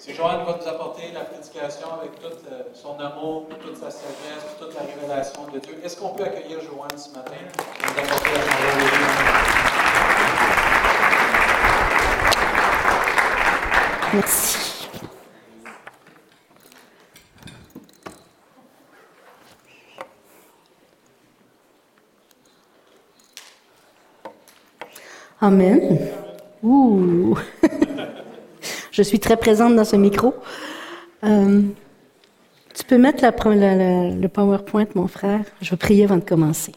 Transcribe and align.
Si 0.00 0.14
Joanne 0.14 0.46
va 0.46 0.56
nous 0.58 0.66
apporter 0.66 1.12
la 1.12 1.24
prédication 1.24 1.88
avec 1.92 2.18
tout 2.18 2.34
euh, 2.50 2.62
son 2.72 2.98
amour, 2.98 3.46
toute 3.62 3.76
sa 3.76 3.90
sagesse, 3.90 4.46
toute 4.58 4.74
la 4.74 4.80
révélation 4.80 5.42
de 5.52 5.58
Dieu, 5.58 5.78
est-ce 5.84 5.98
qu'on 5.98 6.14
peut 6.14 6.24
accueillir 6.24 6.58
Joanne 6.62 6.96
ce 6.96 7.10
matin? 7.10 7.36
Merci. 14.14 14.88
Amen. 25.42 26.10
Ouh. 26.62 27.36
Je 28.90 29.02
suis 29.02 29.20
très 29.20 29.36
présente 29.36 29.76
dans 29.76 29.84
ce 29.84 29.96
micro. 29.96 30.34
Euh, 31.24 31.62
tu 32.74 32.84
peux 32.84 32.98
mettre 32.98 33.24
le 33.24 34.26
PowerPoint, 34.28 34.86
mon 34.94 35.06
frère. 35.06 35.44
Je 35.60 35.70
vais 35.70 35.76
prier 35.76 36.04
avant 36.04 36.16
de 36.16 36.24
commencer. 36.24 36.72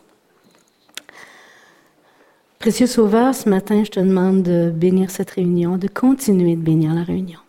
Précieux 2.59 2.88
Sauveur, 2.88 3.34
ce 3.34 3.49
matin, 3.49 3.84
je 3.84 3.89
te 3.89 3.99
demande 3.99 4.44
de 4.44 4.72
bénir 4.73 5.09
cette 5.09 5.31
réunion, 5.31 5.77
de 5.77 5.88
continuer 5.88 6.55
de 6.55 6.62
bénir 6.62 6.94
la 6.94 7.03
réunion. 7.03 7.39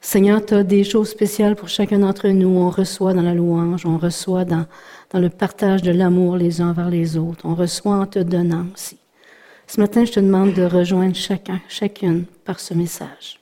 Seigneur, 0.00 0.44
tu 0.46 0.54
as 0.54 0.62
des 0.62 0.84
choses 0.84 1.10
spéciales 1.10 1.56
pour 1.56 1.68
chacun 1.68 1.98
d'entre 1.98 2.28
nous. 2.28 2.48
On 2.48 2.70
reçoit 2.70 3.12
dans 3.12 3.22
la 3.22 3.34
louange, 3.34 3.84
on 3.84 3.98
reçoit 3.98 4.44
dans, 4.44 4.64
dans 5.10 5.18
le 5.18 5.28
partage 5.28 5.82
de 5.82 5.90
l'amour 5.90 6.36
les 6.36 6.60
uns 6.62 6.72
vers 6.72 6.88
les 6.88 7.18
autres. 7.18 7.44
On 7.44 7.54
reçoit 7.54 7.96
en 7.96 8.06
te 8.06 8.20
donnant 8.20 8.66
aussi. 8.72 8.96
Ce 9.66 9.80
matin, 9.80 10.04
je 10.04 10.12
te 10.12 10.20
demande 10.20 10.54
de 10.54 10.62
rejoindre 10.62 11.14
chacun, 11.14 11.60
chacune 11.68 12.24
par 12.50 12.58
ce 12.58 12.74
message, 12.74 13.38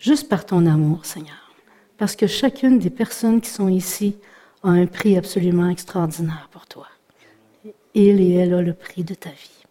juste 0.00 0.28
par 0.28 0.44
ton 0.44 0.66
amour, 0.66 1.06
Seigneur, 1.06 1.54
parce 1.98 2.16
que 2.16 2.26
chacune 2.26 2.80
des 2.80 2.90
personnes 2.90 3.40
qui 3.40 3.48
sont 3.48 3.68
ici 3.68 4.16
a 4.64 4.70
un 4.70 4.86
prix 4.86 5.16
absolument 5.16 5.70
extraordinaire 5.70 6.48
pour 6.50 6.66
toi. 6.66 6.88
Il 7.94 8.20
et 8.20 8.34
elle 8.34 8.54
a 8.54 8.60
le 8.60 8.74
prix 8.74 9.04
de 9.04 9.14
ta 9.14 9.30
vie. 9.30 9.62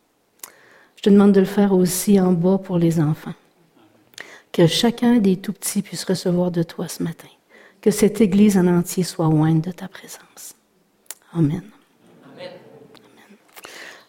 Je 0.96 1.02
te 1.02 1.10
demande 1.10 1.34
de 1.34 1.42
le 1.42 1.46
faire 1.46 1.74
aussi 1.74 2.22
en 2.22 2.32
bas 2.32 2.58
pour 2.58 2.78
les 2.78 3.02
enfants. 3.02 3.34
Que 4.54 4.66
chacun 4.66 5.18
des 5.18 5.36
tout 5.36 5.52
petits 5.52 5.82
puisse 5.82 6.06
recevoir 6.06 6.50
de 6.50 6.64
toi 6.64 6.88
ce 6.88 7.04
matin. 7.04 7.28
Que 7.82 7.92
cette 7.92 8.22
Église 8.22 8.58
en 8.58 8.66
entier 8.66 9.04
soit 9.04 9.26
loin 9.26 9.56
de 9.56 9.72
ta 9.72 9.90
présence. 9.90 10.56
Amen. 11.34 11.64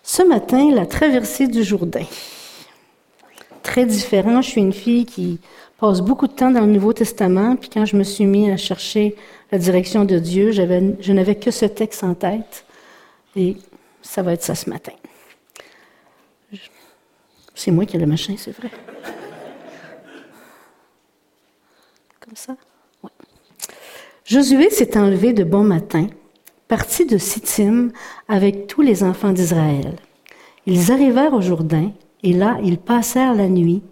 Ce 0.04 0.22
matin, 0.22 0.70
la 0.72 0.86
traversée 0.86 1.48
du 1.48 1.64
Jourdain. 1.64 2.06
Très 3.70 3.86
différent. 3.86 4.42
Je 4.42 4.48
suis 4.48 4.60
une 4.60 4.72
fille 4.72 5.06
qui 5.06 5.38
passe 5.78 6.00
beaucoup 6.00 6.26
de 6.26 6.32
temps 6.32 6.50
dans 6.50 6.62
le 6.62 6.72
Nouveau 6.72 6.92
Testament, 6.92 7.54
puis 7.54 7.70
quand 7.70 7.84
je 7.84 7.96
me 7.96 8.02
suis 8.02 8.26
mis 8.26 8.50
à 8.50 8.56
chercher 8.56 9.14
la 9.52 9.58
direction 9.58 10.04
de 10.04 10.18
Dieu, 10.18 10.50
je 10.50 11.12
n'avais 11.12 11.36
que 11.36 11.52
ce 11.52 11.66
texte 11.66 12.02
en 12.02 12.14
tête, 12.14 12.64
et 13.36 13.56
ça 14.02 14.22
va 14.22 14.32
être 14.32 14.42
ça 14.42 14.56
ce 14.56 14.68
matin. 14.68 14.90
C'est 17.54 17.70
moi 17.70 17.86
qui 17.86 17.96
ai 17.96 18.00
le 18.00 18.06
machin, 18.06 18.34
c'est 18.36 18.50
vrai. 18.50 18.72
Comme 22.18 22.34
ça? 22.34 22.56
Oui. 23.04 23.10
Josué 24.24 24.70
s'est 24.70 24.98
enlevé 24.98 25.32
de 25.32 25.44
bon 25.44 25.62
matin 25.62 26.08
partis 26.66 27.06
de 27.06 27.18
Sittim 27.18 27.92
avec 28.26 28.66
tous 28.66 28.82
les 28.82 29.04
enfants 29.04 29.32
d'Israël. 29.32 29.94
Ils 30.66 30.90
arrivèrent 30.90 31.34
au 31.34 31.40
Jourdain 31.40 31.92
et 32.22 32.32
là 32.32 32.58
ils 32.62 32.78
passèrent 32.78 33.34
la 33.34 33.48
nuit 33.48 33.82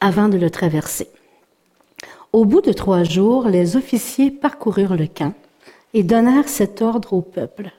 avant 0.00 0.28
de 0.28 0.38
le 0.38 0.50
traverser. 0.50 1.08
Au 2.32 2.44
bout 2.44 2.60
de 2.60 2.72
trois 2.72 3.02
jours, 3.02 3.48
les 3.48 3.76
officiers 3.76 4.30
parcoururent 4.30 4.96
le 4.96 5.06
camp 5.06 5.34
et 5.94 6.02
donnèrent 6.02 6.48
cet 6.48 6.80
ordre 6.80 7.12
au 7.12 7.22
peuple. 7.22 7.72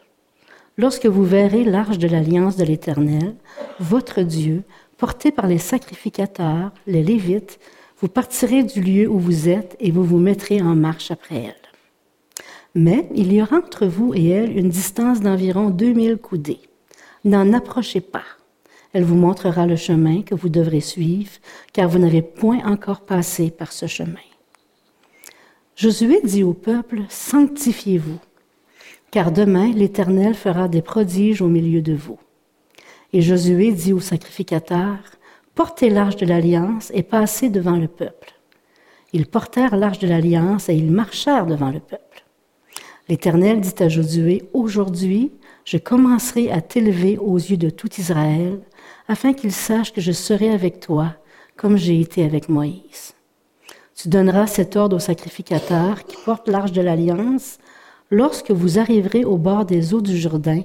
Lorsque 0.77 1.06
vous 1.06 1.23
verrez 1.23 1.63
l'arche 1.63 1.97
de 1.97 2.07
l'alliance 2.07 2.57
de 2.57 2.66
l'Éternel, 2.66 3.35
votre 3.79 4.22
Dieu, 4.22 4.63
porté 4.97 5.31
par 5.31 5.47
les 5.47 5.57
sacrificateurs, 5.57 6.72
les 6.85 7.03
Lévites, 7.03 7.59
vous 8.00 8.07
partirez 8.07 8.63
du 8.63 8.81
lieu 8.81 9.07
où 9.07 9.19
vous 9.19 9.47
êtes 9.47 9.75
et 9.79 9.91
vous 9.91 10.03
vous 10.03 10.18
mettrez 10.18 10.62
en 10.62 10.75
marche 10.75 11.12
après 11.12 11.44
elle. 11.44 11.56
Mais 12.73 13.07
il 13.16 13.31
y 13.31 13.41
aura 13.41 13.57
entre 13.57 13.85
vous 13.85 14.13
et 14.16 14.29
elle 14.29 14.57
une 14.57 14.69
distance 14.69 15.22
d'environ 15.22 15.69
2000 15.69 16.18
coudées. 16.18 16.62
N'en 17.25 17.53
approchez 17.53 18.01
pas. 18.01 18.23
Elle 18.94 19.03
vous 19.03 19.16
montrera 19.16 19.66
le 19.66 19.75
chemin 19.75 20.22
que 20.22 20.35
vous 20.35 20.50
devrez 20.50 20.81
suivre, 20.81 21.31
car 21.74 21.88
vous 21.88 22.00
n'avez 22.00 22.22
point 22.22 22.59
encore 22.66 23.02
passé 23.02 23.50
par 23.50 23.72
ce 23.72 23.88
chemin. 23.88 24.19
Josué 25.75 26.22
dit 26.24 26.44
au 26.44 26.53
peuple, 26.53 27.03
Sanctifiez-vous, 27.09 28.19
car 29.09 29.31
demain 29.31 29.72
l'Éternel 29.72 30.34
fera 30.34 30.68
des 30.68 30.81
prodiges 30.81 31.41
au 31.41 31.47
milieu 31.47 31.81
de 31.81 31.94
vous. 31.94 32.19
Et 33.13 33.22
Josué 33.22 33.72
dit 33.72 33.94
aux 33.94 34.00
sacrificateurs, 34.00 35.00
Portez 35.56 35.90
l'arche 35.90 36.16
de 36.16 36.25
l'alliance 36.25 36.91
et 36.94 37.03
passez 37.03 37.50
devant 37.50 37.78
le 37.78 37.88
peuple. 37.88 38.34
Ils 39.13 39.25
portèrent 39.25 39.75
l'arche 39.75 40.00
de 40.00 40.07
l'alliance 40.07 40.69
et 40.69 40.75
ils 40.75 40.91
marchèrent 40.91 41.46
devant 41.46 41.72
le 41.72 41.80
peuple. 41.81 42.24
L'Éternel 43.09 43.59
dit 43.59 43.84
à 43.84 43.90
Josué, 43.90 44.44
Aujourd'hui, 44.53 45.31
je 45.66 45.78
commencerai 45.78 46.50
à 46.51 46.62
t'élever 46.62 47.18
aux 47.18 47.38
yeux 47.38 47.57
de 47.57 47.69
tout 47.69 47.90
Israël, 47.97 48.59
afin 49.11 49.33
qu'ils 49.33 49.51
sachent 49.51 49.91
que 49.91 49.99
je 49.99 50.13
serai 50.13 50.51
avec 50.51 50.79
toi, 50.79 51.16
comme 51.57 51.75
j'ai 51.75 51.99
été 51.99 52.23
avec 52.23 52.47
Moïse. 52.47 53.13
Tu 53.94 54.07
donneras 54.07 54.47
cet 54.47 54.77
ordre 54.77 54.95
aux 54.95 54.99
sacrificateurs 54.99 56.05
qui 56.05 56.16
portent 56.23 56.47
l'arche 56.47 56.72
de 56.72 56.81
l'alliance. 56.81 57.57
Lorsque 58.09 58.51
vous 58.51 58.79
arriverez 58.79 59.25
au 59.25 59.38
bord 59.38 59.66
des 59.66 59.94
eaux 59.94 60.00
du 60.00 60.17
Jourdain, 60.17 60.61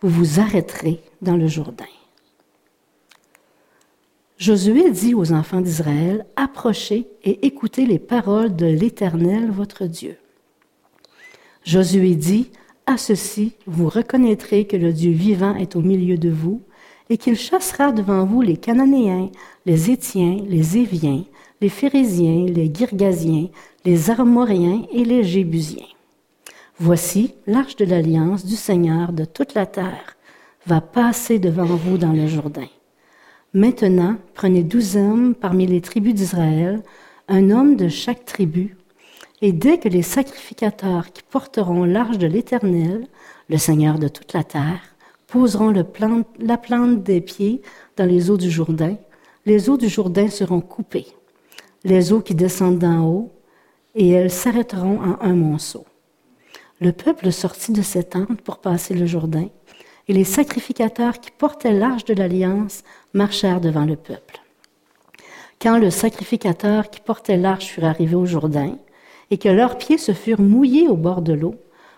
vous 0.00 0.08
vous 0.08 0.40
arrêterez 0.40 1.04
dans 1.22 1.36
le 1.36 1.46
Jourdain. 1.46 1.94
Josué 4.38 4.90
dit 4.90 5.14
aux 5.14 5.32
enfants 5.32 5.60
d'Israël, 5.60 6.26
Approchez 6.34 7.06
et 7.22 7.46
écoutez 7.46 7.86
les 7.86 8.00
paroles 8.00 8.56
de 8.56 8.66
l'Éternel, 8.66 9.52
votre 9.52 9.86
Dieu. 9.86 10.16
Josué 11.62 12.16
dit, 12.16 12.50
À 12.86 12.96
ceci, 12.96 13.54
vous 13.68 13.88
reconnaîtrez 13.88 14.66
que 14.66 14.76
le 14.76 14.92
Dieu 14.92 15.12
vivant 15.12 15.54
est 15.54 15.76
au 15.76 15.80
milieu 15.80 16.18
de 16.18 16.30
vous, 16.30 16.60
et 17.10 17.18
qu'il 17.18 17.36
chassera 17.36 17.92
devant 17.92 18.24
vous 18.24 18.40
les 18.40 18.56
Cananéens, 18.56 19.30
les 19.66 19.90
Étiens, 19.90 20.38
les 20.46 20.78
Éviens, 20.78 21.24
les 21.60 21.68
Phérésiens, 21.68 22.46
les 22.46 22.70
Girgasiens, 22.72 23.48
les 23.84 24.10
Armoriens 24.10 24.82
et 24.92 25.04
les 25.04 25.24
Jébusiens. 25.24 25.86
Voici 26.78 27.34
l'arche 27.46 27.76
de 27.76 27.84
l'alliance 27.84 28.44
du 28.44 28.56
Seigneur 28.56 29.12
de 29.12 29.24
toute 29.24 29.54
la 29.54 29.66
terre 29.66 30.16
va 30.66 30.80
passer 30.80 31.38
devant 31.38 31.64
vous 31.64 31.98
dans 31.98 32.12
le 32.12 32.26
Jourdain. 32.26 32.68
Maintenant, 33.52 34.16
prenez 34.34 34.64
douze 34.64 34.96
hommes 34.96 35.34
parmi 35.34 35.66
les 35.66 35.80
tribus 35.80 36.14
d'Israël, 36.14 36.82
un 37.28 37.50
homme 37.50 37.76
de 37.76 37.88
chaque 37.88 38.24
tribu, 38.24 38.76
et 39.42 39.52
dès 39.52 39.78
que 39.78 39.88
les 39.88 40.02
sacrificateurs 40.02 41.12
qui 41.12 41.22
porteront 41.22 41.84
l'arche 41.84 42.18
de 42.18 42.26
l'Éternel, 42.26 43.06
le 43.48 43.58
Seigneur 43.58 43.98
de 43.98 44.08
toute 44.08 44.32
la 44.32 44.42
terre, 44.42 44.93
poseront 45.26 45.72
la 46.38 46.56
plante 46.58 47.02
des 47.02 47.20
pieds 47.20 47.62
dans 47.96 48.06
les 48.06 48.30
eaux 48.30 48.36
du 48.36 48.50
Jourdain, 48.50 48.96
les 49.46 49.68
eaux 49.68 49.76
du 49.76 49.88
Jourdain 49.88 50.28
seront 50.28 50.60
coupées, 50.60 51.08
les 51.84 52.12
eaux 52.12 52.20
qui 52.20 52.34
descendent 52.34 52.78
d'en 52.78 53.04
haut, 53.04 53.32
et 53.94 54.10
elles 54.10 54.30
s'arrêteront 54.30 55.00
en 55.00 55.18
un 55.20 55.34
monceau. 55.34 55.84
Le 56.80 56.92
peuple 56.92 57.30
sortit 57.30 57.72
de 57.72 57.82
ses 57.82 58.04
tentes 58.04 58.40
pour 58.40 58.58
passer 58.58 58.94
le 58.94 59.06
Jourdain, 59.06 59.48
et 60.08 60.12
les 60.12 60.24
sacrificateurs 60.24 61.20
qui 61.20 61.30
portaient 61.30 61.72
l'arche 61.72 62.04
de 62.04 62.14
l'Alliance 62.14 62.82
marchèrent 63.12 63.60
devant 63.60 63.84
le 63.84 63.96
peuple. 63.96 64.40
Quand 65.60 65.78
le 65.78 65.90
sacrificateur 65.90 66.90
qui 66.90 67.00
portait 67.00 67.36
l'arche 67.36 67.66
fut 67.66 67.84
arrivé 67.84 68.14
au 68.14 68.26
Jourdain, 68.26 68.76
et 69.30 69.38
que 69.38 69.48
leurs 69.48 69.78
pieds 69.78 69.98
se 69.98 70.12
furent 70.12 70.40
mouillés 70.40 70.88
au 70.88 70.96
bord 70.96 71.22
de 71.22 71.32
l'eau, 71.32 71.54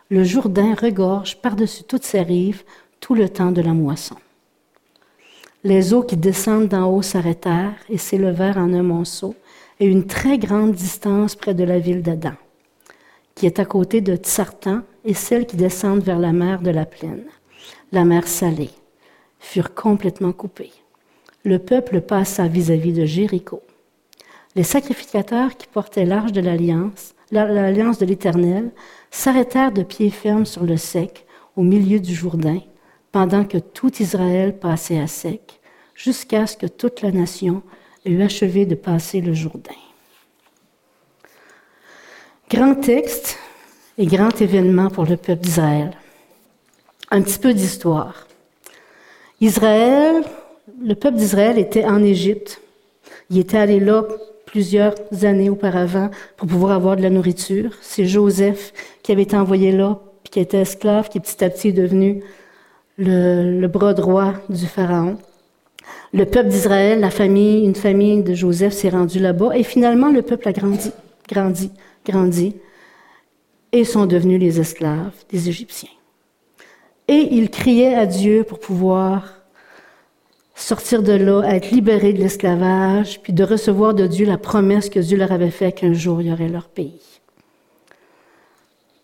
le 0.09 0.23
Jourdain 0.23 0.75
regorge 0.75 1.41
par-dessus 1.41 1.83
toutes 1.83 2.05
ses 2.05 2.23
rives 2.23 2.63
tout 3.01 3.15
le 3.15 3.29
temps 3.29 3.53
de 3.53 3.63
la 3.63 3.73
moisson. 3.73 4.17
Les 5.65 5.95
eaux 5.95 6.03
qui 6.03 6.17
descendent 6.17 6.69
d'en 6.69 6.91
haut 6.91 7.03
s'arrêtèrent 7.03 7.77
et 7.89 7.99
s'élevèrent 7.99 8.59
en 8.59 8.73
un 8.73 8.83
monceau 8.83 9.35
et 9.81 9.87
une 9.87 10.07
très 10.07 10.39
grande 10.39 10.73
distance 10.73 11.35
près 11.35 11.55
de 11.55 11.65
la 11.65 11.79
ville 11.79 12.03
d'Adam, 12.03 12.35
qui 13.35 13.47
est 13.47 13.59
à 13.59 13.65
côté 13.65 14.01
de 14.01 14.17
Tsartan, 14.17 14.83
et 15.05 15.15
celles 15.15 15.47
qui 15.47 15.57
descendent 15.57 16.03
vers 16.03 16.19
la 16.19 16.33
mer 16.33 16.63
de 16.63 16.71
la 16.71 16.87
plaine, 16.87 17.25
la 17.93 18.05
mer 18.05 18.27
salée, 18.27 18.71
furent 19.39 19.75
complètement 19.75 20.33
coupées. 20.33 20.73
Le 21.45 21.59
peuple 21.59 22.01
passa 22.01 22.49
vis-à-vis 22.49 22.93
-vis 22.93 23.01
de 23.01 23.05
Jéricho. 23.05 23.61
Les 24.57 24.65
sacrificateurs 24.65 25.57
qui 25.57 25.67
portaient 25.67 26.07
l'arche 26.07 26.33
de 26.33 26.41
l'alliance 26.41 27.15
l'alliance 27.31 27.99
de 27.99 28.07
l'Éternel, 28.07 28.71
s'arrêtèrent 29.11 29.73
de 29.73 29.83
pied 29.83 30.11
ferme 30.11 30.47
sur 30.47 30.65
le 30.65 30.77
sec, 30.77 31.27
au 31.57 31.63
milieu 31.63 32.01
du 32.01 32.15
Jourdain, 32.15 32.61
pendant 33.13 33.45
que 33.45 33.59
tout 33.59 34.03
Israël 34.03 34.59
passait 34.59 35.01
à 35.01 35.07
sec, 35.07 35.61
jusqu'à 35.95 36.47
ce 36.47 36.57
que 36.57 36.67
toute 36.67 37.03
la 37.03 37.11
nation 37.11 37.63
eût 38.05 38.23
achevé 38.23 38.67
de 38.67 38.75
passer 38.75 39.21
le 39.21 39.33
Jourdain. 39.33 39.73
Grand 42.51 42.77
texte 42.77 43.39
et 43.99 44.07
grand 44.07 44.41
événement 44.41 44.89
pour 44.89 45.05
le 45.05 45.17
peuple 45.17 45.43
d'Israël. 45.43 45.97
Un 47.11 47.23
petit 47.23 47.39
peu 47.39 47.53
d'histoire. 47.53 48.27
Israël, 49.41 50.23
le 50.83 50.95
peuple 50.95 51.17
d'Israël 51.17 51.59
était 51.59 51.85
en 51.85 52.03
Égypte. 52.03 52.61
Il 53.31 53.39
était 53.39 53.59
allé 53.59 53.81
là 53.81 54.05
plusieurs 54.45 54.95
années 55.23 55.51
auparavant 55.51 56.11
pour 56.37 56.49
pouvoir 56.49 56.73
avoir 56.73 56.97
de 56.97 57.03
la 57.03 57.11
nourriture. 57.11 57.73
C'est 57.81 58.07
Joseph 58.07 58.73
qui 59.03 59.13
avait 59.13 59.23
été 59.23 59.37
envoyé 59.37 59.73
là, 59.73 60.01
puis 60.23 60.31
qui 60.31 60.41
était 60.41 60.61
esclave, 60.61 61.09
qui 61.09 61.21
petit 61.21 61.45
à 61.45 61.51
petit 61.51 61.69
est 61.69 61.73
devenu 61.73 62.23
le, 62.99 63.67
bras 63.67 63.95
droit 63.95 64.35
du 64.49 64.67
Pharaon. 64.67 65.19
Le 66.13 66.25
peuple 66.25 66.49
d'Israël, 66.49 67.01
la 67.01 67.11
famille, 67.11 67.65
une 67.65 67.75
famille 67.75 68.23
de 68.23 68.35
Joseph 68.35 68.73
s'est 68.73 68.89
rendue 68.89 69.19
là-bas 69.19 69.57
et 69.57 69.63
finalement 69.63 70.11
le 70.11 70.23
peuple 70.23 70.49
a 70.49 70.53
grandi, 70.53 70.93
grandi, 71.29 71.71
grandi 72.05 72.57
et 73.73 73.85
sont 73.85 74.07
devenus 74.07 74.41
les 74.41 74.61
esclaves 74.61 75.13
des 75.31 75.49
Égyptiens. 75.49 75.91
Et 77.09 77.29
ils 77.33 77.51
criaient 77.51 77.95
à 77.95 78.07
Dieu 78.07 78.45
pour 78.45 78.59
pouvoir 78.59 79.35
sortir 80.55 81.03
de 81.03 81.13
là, 81.13 81.43
être 81.43 81.71
libérés 81.71 82.15
de 82.15 82.19
l'esclavage, 82.19 83.21
puis 83.23 83.33
de 83.33 83.45
recevoir 83.45 83.93
de 83.93 84.07
Dieu 84.07 84.25
la 84.25 84.39
promesse 84.39 84.89
que 84.89 84.99
Dieu 84.99 85.19
leur 85.19 85.31
avait 85.31 85.51
faite 85.51 85.77
qu'un 85.77 85.93
jour 85.93 86.23
il 86.23 86.29
y 86.29 86.33
aurait 86.33 86.49
leur 86.49 86.69
pays. 86.69 87.01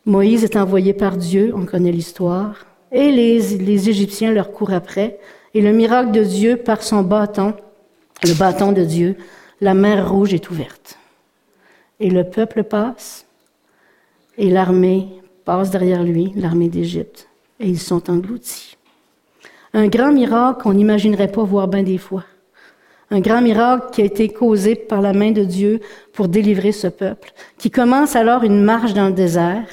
Moïse 0.06 0.42
est 0.42 0.56
envoyé 0.56 0.94
par 0.94 1.16
Dieu, 1.16 1.52
on 1.54 1.66
connaît 1.66 1.92
l'histoire, 1.92 2.66
et 2.92 3.10
les, 3.10 3.88
Égyptiens 3.88 4.32
leur 4.32 4.52
courent 4.52 4.72
après, 4.72 5.18
et 5.54 5.62
le 5.62 5.72
miracle 5.72 6.12
de 6.12 6.22
Dieu 6.22 6.56
par 6.56 6.82
son 6.82 7.02
bâton, 7.02 7.54
le 8.24 8.34
bâton 8.34 8.72
de 8.72 8.84
Dieu, 8.84 9.16
la 9.60 9.74
mer 9.74 10.10
rouge 10.10 10.34
est 10.34 10.50
ouverte. 10.50 10.98
Et 12.00 12.10
le 12.10 12.24
peuple 12.24 12.64
passe, 12.64 13.26
et 14.36 14.50
l'armée 14.50 15.08
passe 15.44 15.70
derrière 15.70 16.02
lui, 16.02 16.32
l'armée 16.36 16.68
d'Égypte, 16.68 17.28
et 17.60 17.68
ils 17.68 17.80
sont 17.80 18.10
engloutis. 18.10 18.76
Un 19.72 19.88
grand 19.88 20.12
miracle 20.12 20.62
qu'on 20.62 20.74
n'imaginerait 20.74 21.32
pas 21.32 21.44
voir 21.44 21.68
bien 21.68 21.82
des 21.82 21.98
fois. 21.98 22.24
Un 23.10 23.20
grand 23.20 23.40
miracle 23.40 23.88
qui 23.92 24.02
a 24.02 24.04
été 24.04 24.28
causé 24.28 24.74
par 24.74 25.00
la 25.00 25.12
main 25.12 25.32
de 25.32 25.44
Dieu 25.44 25.80
pour 26.12 26.28
délivrer 26.28 26.72
ce 26.72 26.88
peuple, 26.88 27.32
qui 27.56 27.70
commence 27.70 28.16
alors 28.16 28.42
une 28.42 28.62
marche 28.62 28.92
dans 28.92 29.06
le 29.06 29.12
désert 29.12 29.66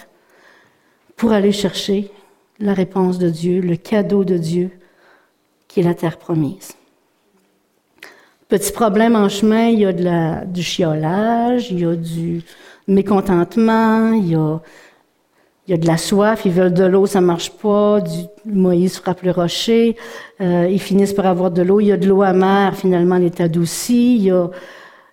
pour 1.16 1.32
aller 1.34 1.52
chercher 1.52 2.12
la 2.60 2.74
réponse 2.74 3.18
de 3.18 3.30
Dieu, 3.30 3.62
le 3.62 3.76
cadeau 3.76 4.24
de 4.24 4.38
Dieu, 4.38 4.72
qui 5.68 5.80
est 5.80 5.84
la 5.84 5.94
terre 5.94 6.18
promise. 6.18 6.74
Petit 8.50 8.72
problème 8.72 9.16
en 9.16 9.30
chemin, 9.30 9.68
il 9.68 9.80
y 9.80 9.86
a 9.86 10.44
du 10.46 10.64
chiolage, 10.64 11.72
il 11.72 11.80
y 11.80 11.86
a 11.86 11.96
du 11.96 12.42
mécontentement, 12.88 14.12
il 14.12 14.32
y 15.68 15.74
a 15.74 15.78
de 15.78 15.86
la 15.86 15.98
soif, 15.98 16.42
ils 16.46 16.52
veulent 16.52 16.74
de 16.74 16.84
l'eau, 16.84 17.06
ça 17.06 17.22
marche 17.22 17.52
pas. 17.52 18.00
Moïse 18.46 18.98
frappe 18.98 19.22
le 19.22 19.30
rocher. 19.30 19.96
Euh, 20.42 20.68
ils 20.70 20.82
finissent 20.82 21.14
par 21.14 21.28
avoir 21.28 21.52
de 21.52 21.62
l'eau. 21.62 21.80
Il 21.80 21.86
y 21.86 21.92
a 21.92 21.98
de 21.98 22.08
l'eau 22.08 22.24
amère, 22.24 22.76
finalement, 22.76 23.18
elle 23.18 23.26
est 23.26 23.40
adoucie. 23.40 24.16
Il 24.16 24.24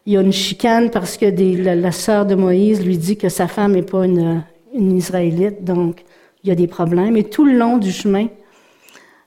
y 0.06 0.16
a, 0.16 0.20
une 0.22 0.32
chicane 0.32 0.90
parce 0.90 1.18
que 1.18 1.26
la, 1.26 1.92
sœur 1.92 2.24
de 2.24 2.34
Moïse 2.34 2.82
lui 2.82 2.96
dit 2.96 3.18
que 3.18 3.28
sa 3.28 3.48
femme 3.48 3.72
n'est 3.72 3.82
pas 3.82 4.06
une, 4.06 4.42
une 4.72 4.96
Israélite, 4.96 5.62
donc 5.62 6.04
il 6.46 6.50
y 6.50 6.52
a 6.52 6.54
des 6.54 6.68
problèmes. 6.68 7.16
Et 7.16 7.24
tout 7.24 7.44
le 7.44 7.58
long 7.58 7.76
du 7.76 7.90
chemin, 7.90 8.28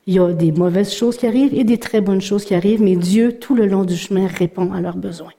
il 0.08 0.14
y 0.14 0.20
a 0.20 0.32
des 0.32 0.54
mauvaises 0.54 0.94
choses 0.94 1.18
qui 1.18 1.28
arrivent 1.28 1.54
et 1.54 1.66
des 1.66 1.78
très 1.78 2.00
bonnes 2.02 2.22
choses 2.22 2.46
qui 2.46 2.56
arrivent, 2.56 2.82
mais 2.82 2.96
Dieu, 2.96 3.38
tout 3.38 3.56
le 3.56 3.66
long 3.66 3.84
du 3.84 3.98
chemin, 3.98 4.26
répond 4.26 4.72
à 4.72 4.80
leurs 4.80 4.96
besoins. 4.96 5.34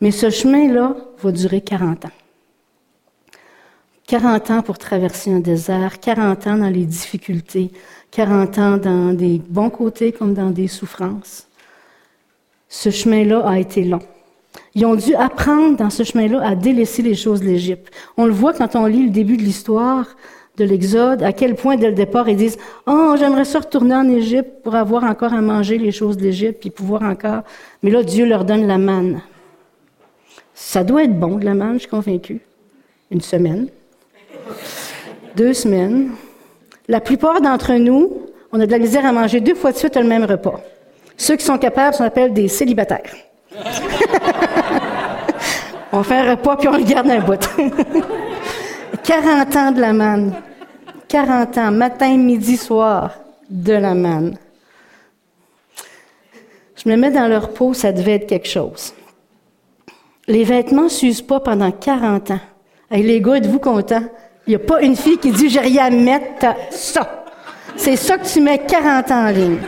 Mais 0.00 0.10
ce 0.10 0.28
chemin-là 0.28 0.96
va 1.22 1.32
durer 1.32 1.60
40 1.60 2.06
ans. 2.06 2.10
40 4.08 4.50
ans 4.50 4.62
pour 4.62 4.78
traverser 4.78 5.32
un 5.32 5.38
désert, 5.38 6.00
40 6.00 6.46
ans 6.48 6.58
dans 6.58 6.70
les 6.70 6.84
difficultés, 6.84 7.70
40 8.10 8.58
ans 8.58 8.76
dans 8.76 9.12
des 9.12 9.40
bons 9.48 9.70
côtés 9.70 10.12
comme 10.12 10.34
dans 10.34 10.50
des 10.50 10.66
souffrances. 10.66 11.46
Ce 12.68 12.90
chemin-là 12.90 13.46
a 13.46 13.58
été 13.58 13.84
long. 13.84 14.02
Ils 14.74 14.86
ont 14.86 14.94
dû 14.94 15.14
apprendre 15.14 15.76
dans 15.76 15.90
ce 15.90 16.02
chemin-là 16.02 16.42
à 16.42 16.54
délaisser 16.54 17.02
les 17.02 17.14
choses 17.14 17.40
de 17.40 17.46
l'Égypte. 17.46 17.92
On 18.16 18.26
le 18.26 18.32
voit 18.32 18.52
quand 18.52 18.74
on 18.76 18.86
lit 18.86 19.04
le 19.04 19.10
début 19.10 19.36
de 19.36 19.42
l'histoire 19.42 20.06
de 20.58 20.64
l'Exode, 20.64 21.22
à 21.22 21.32
quel 21.32 21.54
point 21.54 21.76
dès 21.76 21.88
le 21.88 21.94
départ 21.94 22.28
ils 22.28 22.36
disent 22.36 22.58
Oh, 22.86 23.14
j'aimerais 23.18 23.44
ça 23.44 23.60
retourner 23.60 23.94
en 23.94 24.08
Égypte 24.08 24.62
pour 24.62 24.74
avoir 24.74 25.04
encore 25.04 25.32
à 25.32 25.40
manger 25.40 25.78
les 25.78 25.92
choses 25.92 26.16
de 26.16 26.24
l'Égypte, 26.24 26.60
puis 26.60 26.70
pouvoir 26.70 27.02
encore. 27.02 27.42
Mais 27.82 27.90
là, 27.90 28.02
Dieu 28.02 28.26
leur 28.26 28.44
donne 28.44 28.66
la 28.66 28.78
manne. 28.78 29.22
Ça 30.54 30.84
doit 30.84 31.04
être 31.04 31.18
bon, 31.18 31.36
de 31.36 31.44
la 31.44 31.54
manne, 31.54 31.74
je 31.74 31.80
suis 31.80 31.88
convaincue. 31.88 32.40
Une 33.10 33.20
semaine 33.20 33.68
deux 35.38 35.54
semaines. 35.54 36.10
La 36.88 37.00
plupart 37.00 37.40
d'entre 37.40 37.72
nous, 37.74 38.26
on 38.52 38.60
a 38.60 38.66
de 38.66 38.72
la 38.72 38.78
misère 38.78 39.06
à 39.06 39.12
manger 39.12 39.40
deux 39.40 39.54
fois 39.54 39.70
de 39.72 39.76
suite 39.76 39.96
le 39.96 40.02
même 40.02 40.24
repas. 40.24 40.60
Ceux 41.16 41.36
qui 41.36 41.44
sont 41.44 41.58
capables, 41.58 41.96
on 42.00 42.04
appelle 42.04 42.32
des 42.32 42.48
célibataires. 42.48 43.14
on 45.92 46.02
fait 46.02 46.16
un 46.16 46.30
repas 46.30 46.56
puis 46.56 46.68
on 46.68 46.76
le 46.76 46.82
garde 46.82 47.08
un 47.08 47.20
bout. 47.20 47.48
40 49.04 49.56
ans 49.56 49.70
de 49.72 49.80
la 49.80 49.92
manne. 49.92 50.32
40 51.08 51.58
ans, 51.58 51.72
matin, 51.72 52.16
midi, 52.16 52.56
soir, 52.56 53.14
de 53.48 53.72
la 53.72 53.94
manne. 53.94 54.36
Je 56.76 56.88
me 56.88 56.96
mets 56.96 57.10
dans 57.10 57.26
leur 57.26 57.50
peau, 57.50 57.74
ça 57.74 57.92
devait 57.92 58.16
être 58.16 58.26
quelque 58.26 58.48
chose. 58.48 58.92
Les 60.26 60.44
vêtements 60.44 60.88
s'usent 60.88 61.22
pas 61.22 61.40
pendant 61.40 61.72
40 61.72 62.32
ans. 62.32 62.40
Les 62.90 63.20
gars, 63.20 63.36
êtes-vous 63.36 63.58
contents? 63.58 64.04
Il 64.46 64.50
n'y 64.50 64.56
a 64.56 64.60
pas 64.60 64.82
une 64.82 64.96
fille 64.96 65.18
qui 65.18 65.30
dit 65.30 65.48
j'ai 65.48 65.60
rien 65.60 65.86
à 65.86 65.90
mettre 65.90 66.46
ça. 66.70 67.24
C'est 67.76 67.96
ça 67.96 68.18
que 68.18 68.26
tu 68.26 68.40
mets 68.40 68.58
40 68.58 69.10
ans 69.10 69.28
en 69.28 69.30
ligne. 69.30 69.58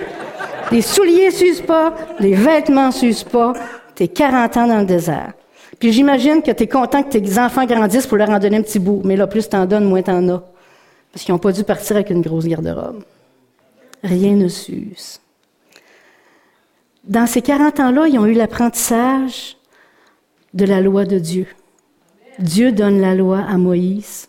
Les 0.70 0.82
souliers 0.82 1.30
s'usent 1.30 1.62
pas, 1.62 1.94
les 2.18 2.34
vêtements 2.34 2.92
s'usent 2.92 3.24
pas, 3.24 3.54
t'es 3.94 4.08
40 4.08 4.56
ans 4.56 4.66
dans 4.66 4.78
le 4.78 4.84
désert. 4.84 5.32
Puis 5.78 5.92
j'imagine 5.92 6.42
que 6.42 6.50
tu 6.50 6.64
es 6.64 6.66
content 6.66 7.02
que 7.02 7.16
tes 7.16 7.38
enfants 7.38 7.64
grandissent 7.64 8.06
pour 8.06 8.18
leur 8.18 8.30
en 8.30 8.38
donner 8.38 8.58
un 8.58 8.62
petit 8.62 8.78
bout. 8.78 9.00
Mais 9.04 9.16
là, 9.16 9.26
plus 9.26 9.48
t'en 9.48 9.64
donnes, 9.64 9.84
moins 9.84 10.02
t'en 10.02 10.28
as. 10.28 10.42
Parce 11.12 11.24
qu'ils 11.24 11.34
n'ont 11.34 11.38
pas 11.38 11.52
dû 11.52 11.64
partir 11.64 11.96
avec 11.96 12.10
une 12.10 12.22
grosse 12.22 12.46
garde-robe. 12.46 13.02
Rien 14.02 14.34
ne 14.34 14.48
s'use. 14.48 15.20
Dans 17.04 17.26
ces 17.26 17.42
40 17.42 17.80
ans-là, 17.80 18.06
ils 18.08 18.18
ont 18.18 18.26
eu 18.26 18.34
l'apprentissage 18.34 19.56
de 20.54 20.64
la 20.64 20.80
loi 20.80 21.04
de 21.04 21.18
Dieu. 21.18 21.46
Dieu 22.38 22.72
donne 22.72 23.00
la 23.00 23.14
loi 23.14 23.40
à 23.40 23.56
Moïse 23.58 24.28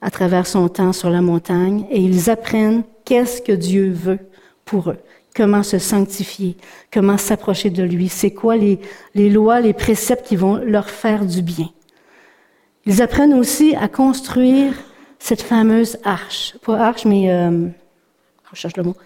à 0.00 0.10
travers 0.10 0.46
son 0.46 0.68
temps 0.68 0.92
sur 0.92 1.10
la 1.10 1.20
montagne 1.20 1.86
et 1.90 2.00
ils 2.00 2.30
apprennent 2.30 2.84
qu'est-ce 3.04 3.42
que 3.42 3.52
Dieu 3.52 3.90
veut 3.90 4.20
pour 4.64 4.90
eux, 4.90 4.98
comment 5.34 5.62
se 5.62 5.78
sanctifier, 5.78 6.56
comment 6.92 7.18
s'approcher 7.18 7.70
de 7.70 7.82
lui, 7.82 8.08
c'est 8.08 8.32
quoi 8.32 8.56
les, 8.56 8.78
les 9.14 9.30
lois, 9.30 9.60
les 9.60 9.72
préceptes 9.72 10.26
qui 10.26 10.36
vont 10.36 10.56
leur 10.56 10.88
faire 10.88 11.24
du 11.24 11.42
bien. 11.42 11.68
Ils 12.86 13.02
apprennent 13.02 13.34
aussi 13.34 13.74
à 13.74 13.88
construire 13.88 14.74
cette 15.18 15.42
fameuse 15.42 15.98
arche, 16.04 16.54
pas 16.62 16.78
arche, 16.78 17.04
mais 17.04 17.30
euh, 17.30 17.68
je 18.52 18.58
cherche 18.58 18.76
le 18.76 18.82
mot, 18.82 18.96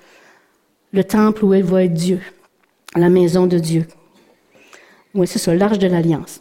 le 0.92 1.04
temple 1.04 1.45
où 1.45 1.54
elle 1.54 1.64
va 1.64 1.85
être 1.85 1.95
Dieu, 1.95 2.21
la 2.95 3.09
maison 3.09 3.47
de 3.47 3.59
Dieu. 3.59 3.87
Oui, 5.14 5.26
c'est 5.26 5.38
ça, 5.38 5.54
l'arche 5.54 5.78
de 5.78 5.88
l'alliance. 5.88 6.40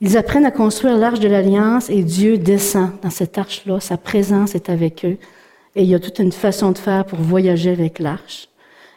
Ils 0.00 0.18
apprennent 0.18 0.44
à 0.44 0.50
construire 0.50 0.98
l'arche 0.98 1.20
de 1.20 1.28
l'alliance 1.28 1.88
et 1.88 2.02
Dieu 2.02 2.36
descend 2.36 2.90
dans 3.02 3.10
cette 3.10 3.38
arche-là. 3.38 3.80
Sa 3.80 3.96
présence 3.96 4.54
est 4.54 4.68
avec 4.68 5.04
eux. 5.06 5.16
Et 5.74 5.82
il 5.82 5.88
y 5.88 5.94
a 5.94 5.98
toute 5.98 6.18
une 6.18 6.32
façon 6.32 6.72
de 6.72 6.78
faire 6.78 7.06
pour 7.06 7.18
voyager 7.18 7.70
avec 7.70 7.98
l'arche. 7.98 8.48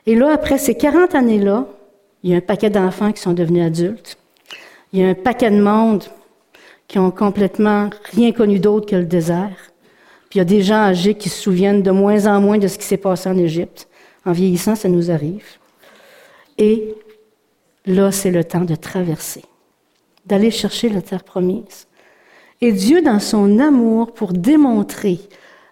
Et 0.05 0.15
là, 0.15 0.33
après 0.33 0.57
ces 0.57 0.75
40 0.75 1.15
années-là, 1.15 1.67
il 2.23 2.31
y 2.31 2.33
a 2.33 2.37
un 2.37 2.41
paquet 2.41 2.69
d'enfants 2.69 3.13
qui 3.13 3.21
sont 3.21 3.33
devenus 3.33 3.63
adultes. 3.63 4.17
Il 4.91 4.99
y 4.99 5.03
a 5.03 5.09
un 5.09 5.13
paquet 5.13 5.51
de 5.51 5.61
monde 5.61 6.03
qui 6.87 6.99
ont 6.99 7.11
complètement 7.11 7.89
rien 8.11 8.33
connu 8.33 8.59
d'autre 8.59 8.87
que 8.87 8.95
le 8.95 9.05
désert. 9.05 9.68
Puis 10.29 10.37
il 10.37 10.39
y 10.39 10.41
a 10.41 10.45
des 10.45 10.61
gens 10.61 10.75
âgés 10.75 11.15
qui 11.15 11.29
se 11.29 11.41
souviennent 11.41 11.81
de 11.81 11.91
moins 11.91 12.27
en 12.27 12.39
moins 12.39 12.57
de 12.57 12.67
ce 12.67 12.77
qui 12.77 12.85
s'est 12.85 12.97
passé 12.97 13.29
en 13.29 13.37
Égypte. 13.37 13.87
En 14.25 14.31
vieillissant, 14.31 14.75
ça 14.75 14.89
nous 14.89 15.09
arrive. 15.09 15.45
Et 16.57 16.93
là, 17.85 18.11
c'est 18.11 18.31
le 18.31 18.43
temps 18.43 18.65
de 18.65 18.75
traverser 18.75 19.43
d'aller 20.29 20.51
chercher 20.51 20.89
la 20.89 21.01
terre 21.01 21.23
promise. 21.23 21.87
Et 22.61 22.71
Dieu, 22.71 23.01
dans 23.01 23.19
son 23.19 23.59
amour, 23.59 24.13
pour 24.13 24.31
démontrer 24.31 25.19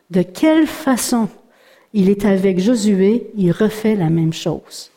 de 0.10 0.24
quelle 0.24 0.68
façon 0.68 1.30
il 1.94 2.10
est 2.10 2.26
avec 2.26 2.60
Josué, 2.60 3.30
il 3.36 3.52
refait 3.52 3.96
la 3.96 4.10
même 4.10 4.34
chose. 4.34 4.92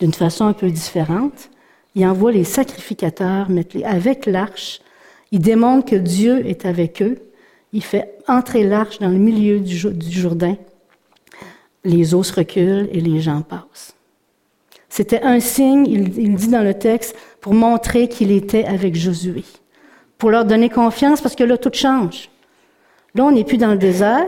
D'une 0.00 0.14
façon 0.14 0.46
un 0.46 0.52
peu 0.52 0.70
différente, 0.70 1.50
il 1.94 2.06
envoie 2.06 2.32
les 2.32 2.44
sacrificateurs 2.44 3.48
avec 3.84 4.26
l'arche. 4.26 4.80
Il 5.32 5.40
démontre 5.40 5.90
que 5.90 5.96
Dieu 5.96 6.46
est 6.46 6.64
avec 6.64 7.02
eux. 7.02 7.18
Il 7.72 7.82
fait 7.82 8.18
entrer 8.26 8.64
l'arche 8.64 8.98
dans 8.98 9.08
le 9.08 9.18
milieu 9.18 9.60
du, 9.60 9.76
Jourdain. 9.76 10.56
Les 11.84 12.14
eaux 12.14 12.22
se 12.22 12.32
reculent 12.32 12.88
et 12.92 13.00
les 13.00 13.20
gens 13.20 13.42
passent. 13.42 13.94
C'était 14.88 15.22
un 15.22 15.38
signe, 15.38 15.86
il, 15.86 16.34
dit 16.34 16.48
dans 16.48 16.64
le 16.64 16.74
texte, 16.74 17.14
pour 17.40 17.54
montrer 17.54 18.08
qu'il 18.08 18.32
était 18.32 18.64
avec 18.64 18.96
Josué, 18.96 19.44
pour 20.16 20.30
leur 20.30 20.44
donner 20.44 20.70
confiance 20.70 21.20
parce 21.20 21.36
que 21.36 21.44
là, 21.44 21.58
tout 21.58 21.70
change. 21.72 22.30
Là, 23.14 23.24
on 23.24 23.32
n'est 23.32 23.44
plus 23.44 23.58
dans 23.58 23.72
le 23.72 23.78
désert. 23.78 24.26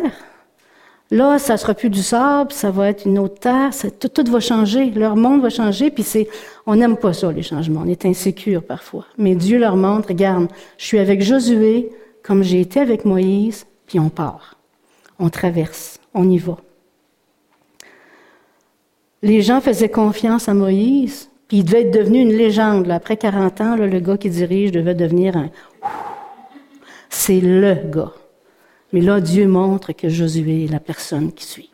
Là, 1.11 1.38
ça 1.38 1.56
sera 1.56 1.75
plus 1.75 1.90
du 1.90 2.02
sable, 2.02 2.52
ça 2.52 2.70
va 2.70 2.88
être 2.88 3.04
une 3.04 3.18
autre 3.18 3.40
terre, 3.40 3.70
tout, 3.99 4.09
tout, 4.09 4.30
va 4.30 4.38
changer, 4.38 4.90
leur 4.90 5.16
monde 5.16 5.42
va 5.42 5.50
changer, 5.50 5.90
puis 5.90 6.04
c'est, 6.04 6.28
on 6.66 6.76
n'aime 6.76 6.97
pas 6.97 7.12
ça, 7.12 7.32
les 7.32 7.42
changements, 7.42 7.82
on 7.85 7.88
est 7.88 8.06
insécure 8.06 8.62
parfois. 8.62 9.06
Mais 9.18 9.35
Dieu 9.35 9.59
leur 9.59 9.75
montre, 9.75 10.09
regarde, 10.09 10.47
je 10.78 10.85
suis 10.85 11.00
avec 11.00 11.20
Josué, 11.20 11.90
comme 12.30 12.44
j'ai 12.44 12.60
été 12.60 12.78
avec 12.78 13.04
Moïse, 13.04 13.66
puis 13.88 13.99
on 13.99 14.08
part. 14.08 14.54
On 15.18 15.30
traverse, 15.30 15.99
on 16.14 16.30
y 16.30 16.38
va. 16.38 16.58
Les 19.20 19.42
gens 19.42 19.60
faisaient 19.60 19.88
confiance 19.88 20.49
à 20.49 20.54
Moïse, 20.54 21.28
puis 21.49 21.56
il 21.56 21.64
devait 21.64 21.80
être 21.80 21.90
devenu 21.90 22.20
une 22.20 22.32
légende. 22.32 22.88
Après 22.88 23.16
40 23.16 23.60
ans, 23.62 23.75
le 23.75 23.99
gars 23.99 24.16
qui 24.16 24.30
dirige 24.30 24.70
devait 24.70 24.94
devenir 24.94 25.37
un... 25.37 25.50
C'est 27.08 27.40
le 27.40 27.75
gars. 27.90 28.12
Mais 28.92 29.00
là, 29.00 29.20
Dieu 29.20 29.49
montre 29.49 29.90
que 29.90 30.08
Josué 30.08 30.66
est 30.66 30.72
la 30.72 30.78
personne 30.78 31.32
qui 31.32 31.44
suit. 31.44 31.72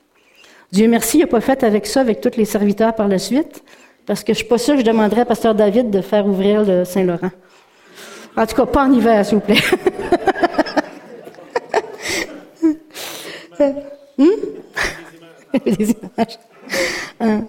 Dieu 0.73 0.89
merci, 0.89 1.19
il 1.19 1.21
n'a 1.21 1.27
pas 1.27 1.43
fait 1.43 1.65
avec 1.65 1.87
ça, 1.87 2.01
avec 2.01 2.23
tous 2.23 2.39
les 2.39 2.47
serviteurs 2.47 2.95
par 2.95 3.09
la 3.09 3.19
suite, 3.19 3.63
parce 4.07 4.25
que 4.25 4.33
je 4.33 4.39
ne 4.39 4.43
suis 4.45 4.49
pas 4.49 4.57
sûre 4.57 4.77
que 4.77 4.81
je 4.81 4.87
demanderais 4.87 5.21
à 5.21 5.27
Pasteur 5.27 5.55
David 5.55 5.91
de 5.91 6.01
faire 6.01 6.27
ouvrir 6.27 6.65
le 6.65 6.87
Saint-Laurent. 6.87 7.33
En 8.39 8.47
tout 8.47 8.57
cas, 8.57 8.65
pas 8.65 8.87
en 8.87 8.93
hiver, 8.93 9.23
s'il 9.27 9.35
vous 9.35 9.45
plaît. 9.45 9.61
Hmm? 14.19 14.27
Euh, 17.23 17.41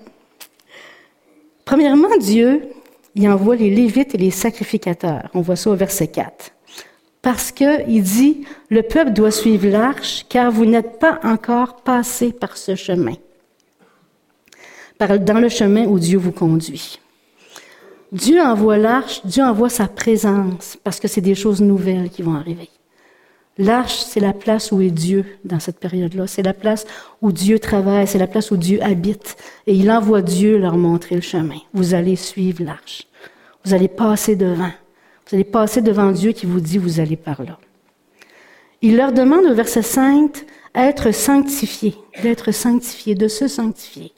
premièrement, 1.65 2.15
Dieu, 2.21 2.69
il 3.15 3.27
envoie 3.27 3.57
les 3.57 3.69
Lévites 3.69 4.15
et 4.15 4.17
les 4.17 4.31
sacrificateurs. 4.31 5.29
On 5.33 5.41
voit 5.41 5.57
ça 5.57 5.71
au 5.71 5.75
verset 5.75 6.07
4 6.07 6.53
parce 7.27 7.51
qu'il 7.51 8.03
dit, 8.03 8.45
le 8.69 8.83
peuple 8.83 9.11
doit 9.11 9.31
suivre 9.31 9.67
l'arche, 9.67 10.25
car 10.29 10.49
vous 10.49 10.65
n'êtes 10.65 10.97
pas 10.97 11.19
encore 11.23 11.75
passé 11.75 12.31
par 12.31 12.55
ce 12.55 12.75
chemin, 12.75 13.15
dans 14.99 15.39
le 15.39 15.49
chemin 15.49 15.87
où 15.87 15.99
Dieu 15.99 16.17
vous 16.17 16.31
conduit. 16.31 16.99
Dieu 18.13 18.41
envoie 18.41 18.77
l'arche, 18.77 19.25
Dieu 19.25 19.43
envoie 19.43 19.67
sa 19.67 19.89
présence, 19.89 20.77
parce 20.85 21.01
que 21.01 21.09
c'est 21.09 21.19
des 21.19 21.35
choses 21.35 21.61
nouvelles 21.61 22.09
qui 22.09 22.21
vont 22.21 22.35
arriver. 22.35 22.69
L'arche, 23.57 23.97
c'est 23.97 24.19
la 24.19 24.33
place 24.33 24.71
où 24.71 24.81
est 24.81 24.91
Dieu 24.91 25.25
dans 25.43 25.59
cette 25.59 25.79
période-là. 25.79 26.27
C'est 26.27 26.43
la 26.43 26.53
place 26.53 26.85
où 27.21 27.31
Dieu 27.31 27.57
travaille, 27.57 28.07
c'est 28.07 28.19
la 28.19 28.27
place 28.27 28.51
où 28.51 28.57
Dieu 28.57 28.81
habite. 28.83 29.35
Et 29.65 29.73
il 29.73 29.89
envoie 29.89 30.21
Dieu 30.21 30.57
leur 30.57 30.77
montrer 30.77 31.15
le 31.15 31.21
chemin. 31.21 31.57
Vous 31.73 31.95
allez 31.95 32.15
suivre 32.15 32.63
l'arche. 32.63 33.07
Vous 33.65 33.73
allez 33.73 33.87
passer 33.87 34.35
devant. 34.35 34.71
Vous 35.27 35.35
allez 35.35 35.43
passer 35.43 35.81
devant 35.81 36.11
Dieu 36.11 36.31
qui 36.31 36.45
vous 36.45 36.59
dit, 36.59 36.77
vous 36.77 36.99
allez 36.99 37.17
par 37.17 37.43
là. 37.43 37.57
Il 38.81 38.95
leur 38.95 39.11
demande 39.11 39.45
au 39.45 39.55
verset 39.55 39.81
5 39.81 40.45
être 40.75 41.11
sanctifié, 41.11 41.95
d'être 42.21 42.51
sanctifié, 42.51 43.15
de 43.15 43.27
se 43.27 43.47
sanctifier. 43.47 44.13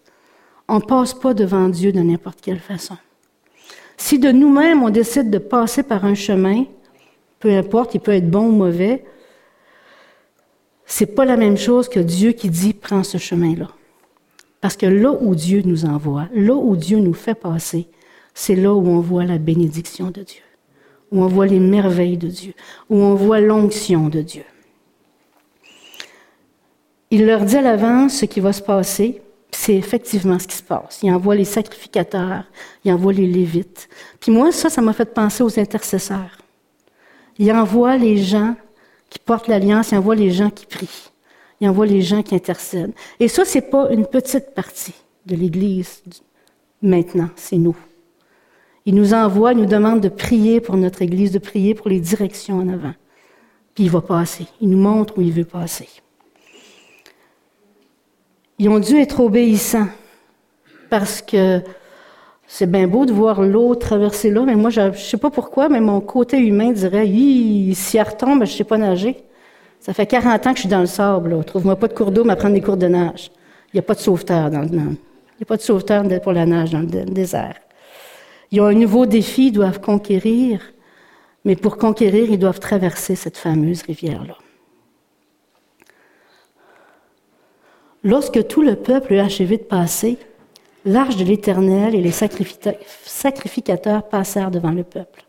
On 0.68 0.76
ne 0.76 0.82
passe 0.82 1.14
pas 1.14 1.34
devant 1.34 1.70
Dieu 1.70 1.94
de 1.94 2.02
n'importe 2.02 2.42
quelle 2.42 2.60
façon. 2.60 2.98
Si 3.96 4.20
de 4.20 4.32
nous-mêmes 4.32 4.84
on 4.84 4.90
décide 4.90 5.30
de 5.30 5.38
passer 5.38 5.84
par 5.84 6.04
un 6.06 6.16
chemin, 6.16 6.66
peu 7.40 7.50
importe, 7.52 7.96
il 7.96 8.02
peut 8.02 8.14
être 8.14 8.30
bon 8.30 8.48
ou 8.48 8.52
mauvais, 8.52 9.06
c'est 10.92 11.16
pas 11.16 11.24
la 11.24 11.38
même 11.38 11.58
chose 11.58 11.88
que 11.88 12.00
Dieu 12.02 12.34
qui 12.34 12.50
dit 12.50 12.74
prends 12.74 13.04
ce 13.04 13.18
chemin-là. 13.18 13.70
Parce 14.60 14.76
que 14.76 14.86
là 14.86 15.14
où 15.14 15.36
Dieu 15.36 15.62
nous 15.64 15.86
envoie, 15.86 16.28
là 16.34 16.54
où 16.54 16.76
Dieu 16.76 17.00
nous 17.00 17.14
fait 17.14 17.36
passer, 17.36 17.88
c'est 18.34 18.56
là 18.56 18.74
où 18.74 18.86
on 18.88 19.00
voit 19.00 19.24
la 19.24 19.38
bénédiction 19.38 20.12
de 20.12 20.24
Dieu 20.24 20.42
où 21.12 21.24
on 21.24 21.28
voit 21.28 21.48
les 21.48 21.60
merveilles 21.60 22.18
de 22.18 22.28
Dieu, 22.28 22.54
où 22.90 22.98
on 22.98 23.16
voit 23.16 23.40
l'onction 23.40 24.10
de 24.10 24.22
Dieu. 24.22 24.44
Il 27.12 27.26
leur 27.26 27.42
dit 27.42 27.58
à 27.58 27.62
l'avance 27.62 28.18
ce 28.18 28.26
qui 28.26 28.40
va 28.40 28.54
se 28.54 28.62
passer, 28.62 29.22
c'est 29.52 29.76
effectivement 29.76 30.38
ce 30.38 30.48
qui 30.48 30.56
se 30.56 30.64
passe. 30.64 31.00
Il 31.02 31.12
envoie 31.12 31.36
les 31.36 31.46
sacrificateurs, 31.46 32.44
il 32.86 32.94
envoie 32.94 33.14
les 33.14 33.26
lévites. 33.26 33.90
Puis 34.20 34.32
moi, 34.32 34.52
ça, 34.52 34.70
ça 34.70 34.82
m'a 34.82 34.94
fait 34.94 35.12
penser 35.12 35.44
aux 35.44 35.60
intercesseurs. 35.60 36.38
Il 37.40 37.52
envoie 37.52 37.98
les 37.98 38.18
gens 38.18 38.56
qui 39.10 39.20
portent 39.20 39.48
l'alliance, 39.48 39.92
il 39.92 39.98
envoie 39.98 40.16
les 40.16 40.32
gens 40.32 40.50
qui 40.50 40.66
prient, 40.66 41.12
il 41.60 41.70
envoie 41.70 41.86
les 41.86 42.02
gens 42.02 42.22
qui 42.22 42.36
intercèdent. 42.36 42.94
Et 43.20 43.28
ça, 43.28 43.46
c'est 43.46 43.70
pas 43.70 43.90
une 43.92 44.06
petite 44.06 44.54
partie 44.54 44.96
de 45.26 45.36
l'Église 45.36 46.04
maintenant, 46.82 47.30
c'est 47.36 47.58
nous. 47.58 47.78
Il 48.86 48.96
nous 48.96 49.14
envoie, 49.14 49.54
il 49.54 49.60
nous 49.60 49.66
demande 49.66 50.02
de 50.02 50.10
prier 50.10 50.62
pour 50.62 50.78
notre 50.78 51.02
Église, 51.02 51.32
de 51.32 51.40
prier 51.40 51.76
pour 51.76 51.90
les 51.90 52.00
directions 52.00 52.58
en 52.58 52.70
avant. 52.70 52.94
Puis 53.76 53.86
il 53.86 53.90
va 53.90 54.02
passer. 54.02 54.48
Il 54.62 54.70
nous 54.70 54.78
montre 54.78 55.18
où 55.18 55.22
il 55.22 55.32
veut 55.32 55.46
passer. 55.46 55.88
Ils 58.58 58.70
ont 58.70 58.80
dû 58.80 58.98
être 58.98 59.20
obéissants 59.20 59.88
parce 60.90 61.22
que 61.22 61.62
c'est 62.52 62.66
bien 62.66 62.88
beau 62.88 63.06
de 63.06 63.14
voir 63.14 63.44
l'eau 63.44 63.76
traverser 63.76 64.32
là, 64.32 64.42
mais 64.42 64.56
moi, 64.56 64.72
je 64.72 64.82
ne 64.82 64.94
sais 64.94 65.18
pas 65.18 65.30
pourquoi, 65.30 65.70
mais 65.70 65.80
mon 65.80 66.02
côté 66.02 66.40
humain 66.40 66.72
dirait, 66.72 67.06
si 67.06 67.98
elle 67.98 68.08
retombe, 68.08 68.44
je 68.44 68.52
ne 68.52 68.58
sais 68.58 68.64
pas 68.64 68.80
nager. 68.80 69.18
Ça 69.80 69.94
fait 69.94 70.08
40 70.08 70.48
ans 70.48 70.50
que 70.50 70.56
je 70.56 70.62
suis 70.62 70.70
dans 70.70 70.80
le 70.80 70.88
sable. 70.88 71.44
Trouve-moi 71.46 71.76
pas 71.76 71.88
de 71.88 71.94
cours 71.94 72.12
d'eau, 72.12 72.24
m'apprendre 72.24 72.56
des 72.56 72.62
cours 72.62 72.76
de 72.76 72.88
nage. 72.88 73.30
Il 73.68 73.76
n'y 73.76 73.80
a 73.80 73.84
pas 73.84 73.94
de 73.94 74.00
sauveteur 74.00 74.50
dans 74.50 74.62
le, 74.62 74.68
il 74.68 74.74
n'y 74.74 75.44
a 75.44 75.46
pas 75.46 75.58
de 75.58 75.62
sauveteur 75.62 76.04
pour 76.24 76.34
la 76.34 76.48
nage 76.48 76.72
dans 76.72 76.80
le 76.80 76.88
désert. 76.88 77.56
Ils 78.52 78.62
ont 78.62 78.66
un 78.66 78.74
nouveau 78.74 79.06
défi, 79.06 79.50
ils 79.50 79.52
doivent 79.52 79.80
conquérir, 79.80 80.60
mais 81.46 81.56
pour 81.56 81.78
conquérir, 81.78 82.32
ils 82.32 82.40
doivent 82.40 82.60
traverser 82.60 83.16
cette 83.16 83.38
fameuse 83.38 83.84
rivière-là. 83.84 84.36
Lorsque 88.04 88.48
tout 88.48 88.64
le 88.64 88.76
peuple 88.76 89.14
eut 89.14 89.20
achevé 89.20 89.58
de 89.58 89.64
passer, 89.64 90.18
l'arche 90.90 91.18
de 91.18 91.24
l'Éternel 91.24 91.94
et 91.94 92.02
les 92.02 92.12
sacrificateurs 92.12 94.10
passèrent 94.10 94.50
devant 94.50 94.72
le 94.72 94.84
peuple. 94.84 95.24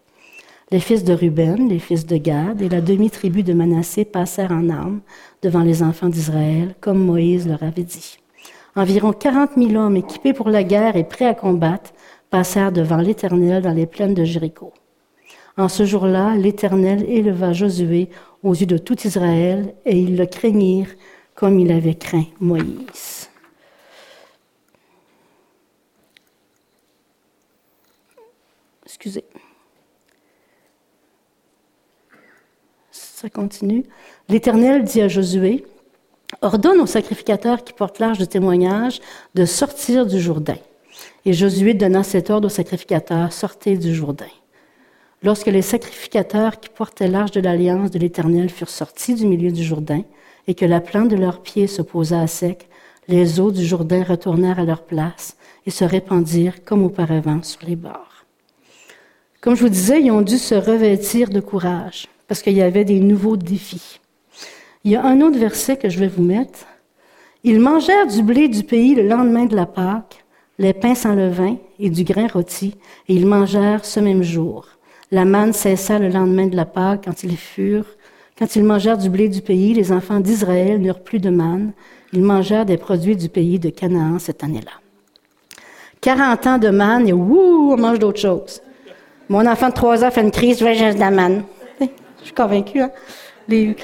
Les 0.71 0.81
fils 0.81 1.05
de 1.05 1.13
Ruben, 1.13 1.69
les 1.69 1.79
fils 1.79 2.07
de 2.07 2.17
Gad 2.17 2.63
et 2.63 2.69
la 2.69 2.81
demi-tribu 2.81 3.43
de 3.43 3.53
Manassé 3.53 4.05
passèrent 4.05 4.53
en 4.53 4.71
armes 4.71 5.01
devant 5.43 5.61
les 5.61 5.83
enfants 5.83 6.09
d'Israël, 6.09 6.75
comme 6.81 7.05
Moïse 7.05 7.47
leur 7.47 7.63
avait 7.63 7.83
dit. 7.83 8.19
Environ 8.75 9.13
quarante 9.13 9.57
mille 9.57 9.77
hommes 9.77 9.97
équipés 9.97 10.33
pour 10.33 10.49
la 10.49 10.63
guerre 10.63 10.97
et 10.97 11.05
prêts 11.05 11.27
à 11.27 11.35
combattre 11.35 11.91
passèrent 12.31 12.73
devant 12.73 12.99
l'Éternel 12.99 13.63
dans 13.63 13.75
les 13.75 13.87
plaines 13.87 14.15
de 14.15 14.25
Jéricho. 14.25 14.73
En 15.59 15.69
ce 15.69 15.85
jour-là, 15.85 16.37
l'Éternel 16.37 17.05
éleva 17.07 17.53
Josué 17.53 18.09
aux 18.43 18.55
yeux 18.55 18.67
de 18.67 18.79
tout 18.79 19.07
Israël, 19.07 19.75
et 19.85 19.99
ils 19.99 20.17
le 20.17 20.25
craignirent 20.25 20.95
comme 21.35 21.59
il 21.59 21.71
avait 21.71 21.97
craint 21.97 22.25
Moïse. 22.41 23.20
Excusez. 29.01 29.25
Ça 32.91 33.31
continue. 33.31 33.85
L'Éternel 34.29 34.85
dit 34.85 35.01
à 35.01 35.09
Josué, 35.09 35.65
ordonne 36.43 36.81
aux 36.81 36.87
sacrificateurs 36.87 37.65
qui 37.65 37.73
portent 37.73 37.99
l'arche 37.99 38.19
de 38.19 38.27
témoignage 38.27 39.01
de 39.35 39.47
sortir 39.47 40.05
du 40.05 40.21
Jourdain. 40.21 40.59
Et 41.25 41.33
Josué 41.33 41.73
donna 41.73 42.03
cet 42.03 42.29
ordre 42.29 42.49
aux 42.49 42.51
sacrificateurs, 42.51 43.33
sortez 43.33 43.79
du 43.79 43.95
Jourdain. 43.95 44.29
Lorsque 45.23 45.47
les 45.47 45.63
sacrificateurs 45.63 46.61
qui 46.61 46.69
portaient 46.69 47.09
l'arche 47.09 47.31
de 47.31 47.41
l'alliance 47.41 47.91
de 47.91 47.99
l'Éternel 47.99 48.51
furent 48.51 48.69
sortis 48.69 49.15
du 49.15 49.27
milieu 49.27 49.51
du 49.51 49.65
Jourdain, 49.65 50.03
et 50.47 50.55
que 50.55 50.67
la 50.67 50.83
plante 50.83 51.09
de 51.09 51.17
leurs 51.17 51.41
pieds 51.41 51.69
se 51.69 51.81
posa 51.81 52.21
à 52.21 52.27
sec, 52.27 52.69
les 53.09 53.41
eaux 53.41 53.51
du 53.51 53.65
Jourdain 53.65 54.05
retournèrent 54.05 54.59
à 54.59 54.65
leur 54.65 54.83
place 54.83 55.39
et 55.65 55.71
se 55.71 55.85
répandirent 55.85 56.63
comme 56.65 56.83
auparavant 56.83 57.43
sur 57.43 57.67
les 57.67 57.77
bords. 57.77 58.10
Comme 59.41 59.55
je 59.55 59.63
vous 59.63 59.69
disais, 59.69 60.03
ils 60.03 60.11
ont 60.11 60.23
dû 60.23 60.39
se 60.39 60.55
revêtir 60.55 61.31
de 61.31 61.41
courage 61.41 62.09
parce 62.29 62.43
qu'il 62.43 62.53
y 62.53 62.63
avait 62.63 62.85
des 62.85 63.01
nouveaux 63.01 63.37
défis. 63.37 64.01
Il 64.85 64.93
y 64.93 64.97
a 64.97 65.05
un 65.05 65.21
autre 65.21 65.39
verset 65.39 65.77
que 65.77 65.89
je 65.89 65.99
vais 65.99 66.09
vous 66.09 66.23
mettre. 66.23 66.67
Ils 67.45 67.61
mangèrent 67.61 68.07
du 68.07 68.23
blé 68.23 68.49
du 68.49 68.63
pays 68.63 68.95
le 68.95 69.07
lendemain 69.07 69.47
de 69.47 69.57
la 69.57 69.67
Pâque 69.67 70.25
les 70.61 70.75
pains 70.75 70.95
sans 70.95 71.15
levain 71.15 71.57
et 71.79 71.89
du 71.89 72.05
grain 72.05 72.27
rôti, 72.27 72.77
et 73.09 73.15
ils 73.15 73.27
mangèrent 73.27 73.87
ce 73.87 73.99
même 73.99 74.23
jour. 74.23 74.67
La 75.11 75.25
manne 75.25 75.55
cessa 75.55 75.99
le 75.99 76.09
lendemain 76.11 76.47
de 76.47 76.55
la 76.55 76.67
Pâque 76.67 77.05
quand 77.07 77.25
ils 77.25 77.39
furent, 77.39 77.97
quand 78.39 78.55
ils 78.57 78.63
mangèrent 78.63 78.99
du 78.99 79.09
blé 79.09 79.31
du 79.31 79.41
pays, 79.41 79.73
les 79.73 79.91
enfants 79.91 80.21
d'Israël 80.21 80.81
n'eurent 80.81 81.03
plus 81.03 81.19
de 81.19 81.31
manne. 81.31 81.73
Ils 82.13 82.23
mangèrent 82.23 82.67
des 82.67 82.77
produits 82.77 83.17
du 83.17 83.31
pays 83.31 83.59
de 83.59 83.71
Canaan 83.71 84.19
cette 84.19 84.45
année-là. 84.45 84.73
40 86.03 86.47
ans 86.47 86.59
de 86.59 86.69
manne 86.69 87.09
et 87.09 87.13
wouh, 87.13 87.73
on 87.73 87.77
mange 87.79 87.99
d'autres 87.99 88.21
choses. 88.21 88.61
Mon 89.31 89.47
enfant 89.47 89.69
de 89.69 89.75
3 89.75 90.05
ans 90.05 90.11
fait 90.11 90.23
une 90.23 90.33
crise, 90.33 90.59
je 90.59 90.65
vais 90.65 90.93
de 90.93 90.99
la. 90.99 91.29
Je 91.81 92.25
suis 92.25 92.35
convaincue, 92.35 92.81
hein? 92.81 92.91
Tu 93.49 93.77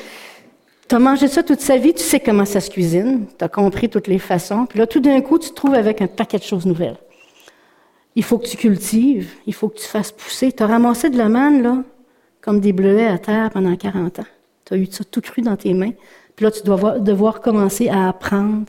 as 0.90 0.98
mangé 0.98 1.28
ça 1.28 1.44
toute 1.44 1.60
sa 1.60 1.76
vie, 1.76 1.94
tu 1.94 2.02
sais 2.02 2.18
comment 2.18 2.44
ça 2.44 2.60
se 2.60 2.68
cuisine, 2.68 3.26
tu 3.38 3.44
as 3.44 3.48
compris 3.48 3.88
toutes 3.88 4.08
les 4.08 4.18
façons, 4.18 4.66
puis 4.66 4.80
là, 4.80 4.88
tout 4.88 4.98
d'un 4.98 5.20
coup, 5.20 5.38
tu 5.38 5.50
te 5.50 5.54
trouves 5.54 5.74
avec 5.74 6.02
un 6.02 6.08
paquet 6.08 6.38
de 6.38 6.42
choses 6.42 6.66
nouvelles. 6.66 6.96
Il 8.16 8.24
faut 8.24 8.38
que 8.38 8.46
tu 8.48 8.56
cultives, 8.56 9.34
il 9.46 9.54
faut 9.54 9.68
que 9.68 9.78
tu 9.78 9.86
fasses 9.86 10.10
pousser. 10.10 10.50
Tu 10.50 10.64
as 10.64 10.66
ramassé 10.66 11.10
de 11.10 11.16
la 11.16 11.28
manne, 11.28 11.62
là, 11.62 11.84
comme 12.40 12.58
des 12.58 12.72
bleuets 12.72 13.06
à 13.06 13.18
terre 13.18 13.50
pendant 13.50 13.76
40 13.76 14.18
ans. 14.18 14.26
Tu 14.64 14.74
as 14.74 14.76
eu 14.76 14.86
ça 14.86 15.04
tout 15.04 15.20
cru 15.20 15.42
dans 15.42 15.56
tes 15.56 15.74
mains. 15.74 15.92
Puis 16.34 16.44
là, 16.44 16.50
tu 16.50 16.64
dois 16.64 16.98
devoir 16.98 17.40
commencer 17.40 17.88
à 17.88 18.08
apprendre 18.08 18.66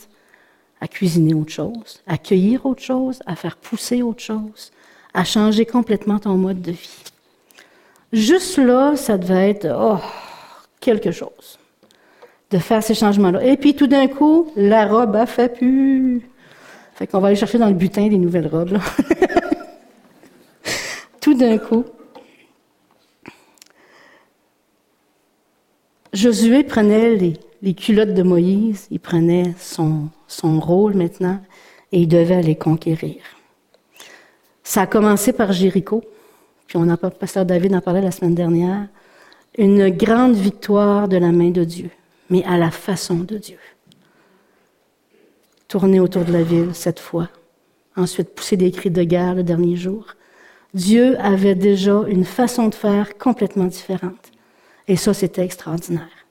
à 0.79 0.87
cuisiner 0.87 1.33
autre 1.33 1.51
chose, 1.51 2.03
à 2.05 2.19
cueillir 2.19 2.67
autre 2.67 2.83
chose, 2.83 3.19
à 3.25 3.35
faire 3.35 3.57
pousser 3.57 4.03
autre 4.03 4.21
chose, 4.21 4.71
à 5.17 5.23
changer 5.23 5.65
complètement 5.65 6.19
ton 6.19 6.35
mode 6.37 6.61
de 6.61 6.73
vie. 6.73 7.03
Juste 8.13 8.59
là, 8.59 8.95
ça 8.95 9.17
devait 9.17 9.49
être 9.49 9.67
oh, 9.75 9.97
quelque 10.79 11.09
chose 11.09 11.57
de 12.51 12.59
faire 12.59 12.83
ces 12.83 12.93
changements-là. 12.93 13.43
Et 13.43 13.57
puis 13.57 13.75
tout 13.75 13.87
d'un 13.87 14.07
coup, 14.07 14.51
la 14.55 14.85
robe 14.85 15.15
a 15.15 15.25
fait 15.25 15.49
plus. 15.49 16.21
Fait 16.93 17.07
qu'on 17.07 17.19
va 17.19 17.29
aller 17.29 17.35
chercher 17.35 17.57
dans 17.57 17.67
le 17.67 17.73
butin 17.73 18.07
des 18.07 18.19
nouvelles 18.19 18.45
robes. 18.45 18.77
tout 21.19 21.33
d'un 21.33 21.57
coup, 21.57 21.83
Josué 26.13 26.63
prenait 26.63 27.15
les, 27.15 27.33
les, 27.63 27.73
culottes 27.73 28.13
de 28.13 28.23
Moïse, 28.23 28.87
il 28.91 28.99
prenait 28.99 29.55
son, 29.57 30.09
son 30.27 30.59
rôle 30.59 30.93
maintenant 30.93 31.41
et 31.91 32.01
il 32.01 32.07
devait 32.07 32.35
aller 32.35 32.55
conquérir. 32.55 33.15
Ça 34.67 34.81
a 34.81 34.85
commencé 34.85 35.31
par 35.31 35.53
Jéricho, 35.53 36.03
puis 36.67 36.75
on 36.75 36.89
a, 36.89 36.97
pasteur 36.97 37.45
David 37.45 37.73
en 37.73 37.79
parlait 37.79 38.01
la 38.01 38.11
semaine 38.11 38.35
dernière, 38.35 38.87
une 39.57 39.89
grande 39.89 40.35
victoire 40.35 41.07
de 41.07 41.15
la 41.15 41.31
main 41.31 41.51
de 41.51 41.63
Dieu, 41.63 41.89
mais 42.29 42.43
à 42.43 42.57
la 42.57 42.69
façon 42.69 43.15
de 43.15 43.37
Dieu. 43.37 43.59
Tourner 45.69 46.01
autour 46.01 46.25
de 46.25 46.33
la 46.33 46.43
ville 46.43 46.71
cette 46.73 46.99
fois, 46.99 47.29
ensuite 47.95 48.35
pousser 48.35 48.57
des 48.57 48.71
cris 48.71 48.91
de 48.91 49.03
guerre 49.03 49.35
le 49.35 49.43
dernier 49.43 49.77
jour. 49.77 50.05
Dieu 50.73 51.17
avait 51.21 51.55
déjà 51.55 52.03
une 52.05 52.25
façon 52.25 52.67
de 52.67 52.75
faire 52.75 53.17
complètement 53.17 53.67
différente. 53.67 54.33
Et 54.89 54.97
ça, 54.97 55.13
c'était 55.13 55.45
extraordinaire. 55.45 56.25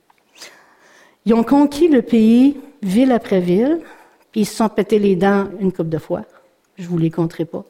Ils 1.25 1.33
ont 1.33 1.43
conquis 1.43 1.89
le 1.89 2.03
pays 2.03 2.59
ville 2.83 3.13
après 3.13 3.41
ville, 3.41 3.81
puis 4.31 4.43
ils 4.43 4.47
se 4.47 4.57
sont 4.57 4.69
pétés 4.69 4.99
les 4.99 5.17
dents 5.17 5.49
une 5.59 5.73
coupe 5.73 5.89
de 5.89 5.99
fois. 5.99 6.27
Je 6.77 6.87
vous 6.87 6.99
les 6.99 7.11
compterai 7.11 7.47
pas. 7.47 7.65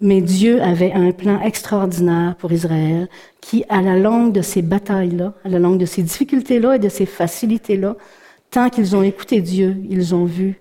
Mais 0.00 0.20
Dieu 0.20 0.62
avait 0.62 0.92
un 0.92 1.12
plan 1.12 1.40
extraordinaire 1.40 2.36
pour 2.36 2.52
Israël 2.52 3.08
qui, 3.40 3.64
à 3.68 3.80
la 3.80 3.96
longue 3.96 4.32
de 4.32 4.42
ces 4.42 4.60
batailles-là, 4.60 5.32
à 5.44 5.48
la 5.48 5.58
longue 5.58 5.78
de 5.78 5.86
ces 5.86 6.02
difficultés-là 6.02 6.76
et 6.76 6.78
de 6.78 6.88
ces 6.88 7.06
facilités-là, 7.06 7.96
tant 8.50 8.68
qu'ils 8.68 8.94
ont 8.94 9.02
écouté 9.02 9.40
Dieu, 9.40 9.76
ils 9.88 10.14
ont 10.14 10.26
vu 10.26 10.60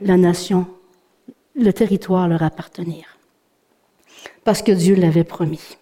la 0.00 0.16
nation, 0.16 0.66
le 1.54 1.72
territoire 1.72 2.28
leur 2.28 2.42
appartenir. 2.42 3.18
Parce 4.44 4.62
que 4.62 4.72
Dieu 4.72 4.96
l'avait 4.96 5.24
promis. 5.24 5.76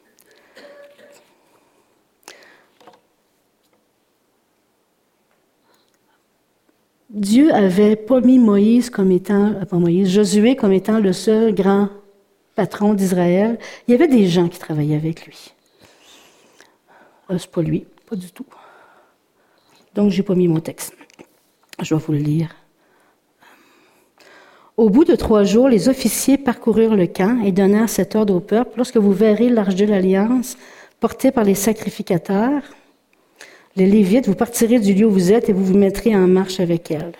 Dieu 7.10 7.54
avait 7.54 7.94
pas 7.94 8.20
mis 8.20 8.40
Moïse 8.40 8.90
comme 8.90 9.12
étant, 9.12 9.52
euh, 9.52 9.64
pas 9.64 9.78
Moïse, 9.78 10.10
Josué 10.10 10.56
comme 10.56 10.72
étant 10.72 10.98
le 10.98 11.12
seul 11.12 11.54
grand 11.54 11.88
patron 12.54 12.94
d'Israël. 12.94 13.58
Il 13.86 13.92
y 13.92 13.94
avait 13.94 14.08
des 14.08 14.26
gens 14.26 14.48
qui 14.48 14.58
travaillaient 14.58 14.96
avec 14.96 15.26
lui. 15.26 15.52
Euh, 17.30 17.38
c'est 17.38 17.50
pas 17.50 17.62
lui, 17.62 17.86
pas 18.08 18.16
du 18.16 18.30
tout. 18.30 18.46
Donc, 19.94 20.10
j'ai 20.10 20.22
pas 20.22 20.34
mis 20.34 20.48
mon 20.48 20.60
texte. 20.60 20.94
Je 21.80 21.94
vais 21.94 22.00
vous 22.00 22.12
le 22.12 22.18
lire. 22.18 22.54
Au 24.76 24.90
bout 24.90 25.04
de 25.04 25.14
trois 25.14 25.44
jours, 25.44 25.68
les 25.68 25.88
officiers 25.88 26.36
parcoururent 26.36 26.96
le 26.96 27.06
camp 27.06 27.40
et 27.44 27.52
donnèrent 27.52 27.88
cet 27.88 28.16
ordre 28.16 28.34
au 28.34 28.40
peuple. 28.40 28.72
Lorsque 28.76 28.96
vous 28.96 29.12
verrez 29.12 29.48
l'arche 29.48 29.76
de 29.76 29.84
l'Alliance 29.84 30.56
portée 30.98 31.30
par 31.30 31.44
les 31.44 31.54
sacrificateurs, 31.54 32.62
les 33.76 33.86
Lévites, 33.86 34.26
vous 34.26 34.34
partirez 34.34 34.80
du 34.80 34.94
lieu 34.94 35.06
où 35.06 35.10
vous 35.10 35.32
êtes 35.32 35.48
et 35.48 35.52
vous 35.52 35.64
vous 35.64 35.78
mettrez 35.78 36.14
en 36.14 36.26
marche 36.26 36.58
avec 36.58 36.90
elle. 36.90 37.12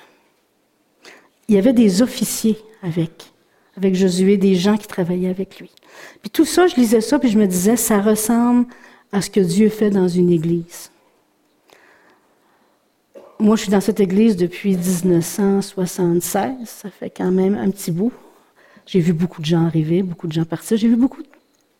Il 1.48 1.54
y 1.54 1.58
avait 1.58 1.72
des 1.72 2.02
officiers 2.02 2.58
avec, 2.82 3.32
avec 3.76 3.94
Josué, 3.94 4.36
des 4.36 4.54
gens 4.54 4.76
qui 4.76 4.86
travaillaient 4.86 5.30
avec 5.30 5.58
lui. 5.58 5.70
Puis 6.22 6.30
tout 6.30 6.44
ça, 6.44 6.66
je 6.66 6.76
lisais 6.76 7.00
ça, 7.00 7.18
puis 7.18 7.28
je 7.28 7.38
me 7.38 7.46
disais, 7.46 7.76
ça 7.76 8.00
ressemble 8.00 8.66
à 9.12 9.20
ce 9.20 9.30
que 9.30 9.40
Dieu 9.40 9.68
fait 9.68 9.90
dans 9.90 10.08
une 10.08 10.30
église. 10.30 10.90
Moi, 13.38 13.56
je 13.56 13.62
suis 13.62 13.70
dans 13.70 13.80
cette 13.80 14.00
église 14.00 14.36
depuis 14.36 14.76
1976, 14.76 16.52
ça 16.64 16.90
fait 16.90 17.10
quand 17.10 17.30
même 17.30 17.56
un 17.56 17.70
petit 17.70 17.90
bout. 17.90 18.12
J'ai 18.86 19.00
vu 19.00 19.12
beaucoup 19.12 19.40
de 19.40 19.46
gens 19.46 19.64
arriver, 19.66 20.02
beaucoup 20.02 20.26
de 20.26 20.32
gens 20.32 20.44
partir. 20.44 20.76
J'ai 20.76 20.88
vu 20.88 20.96
beaucoup 20.96 21.22
de 21.22 21.28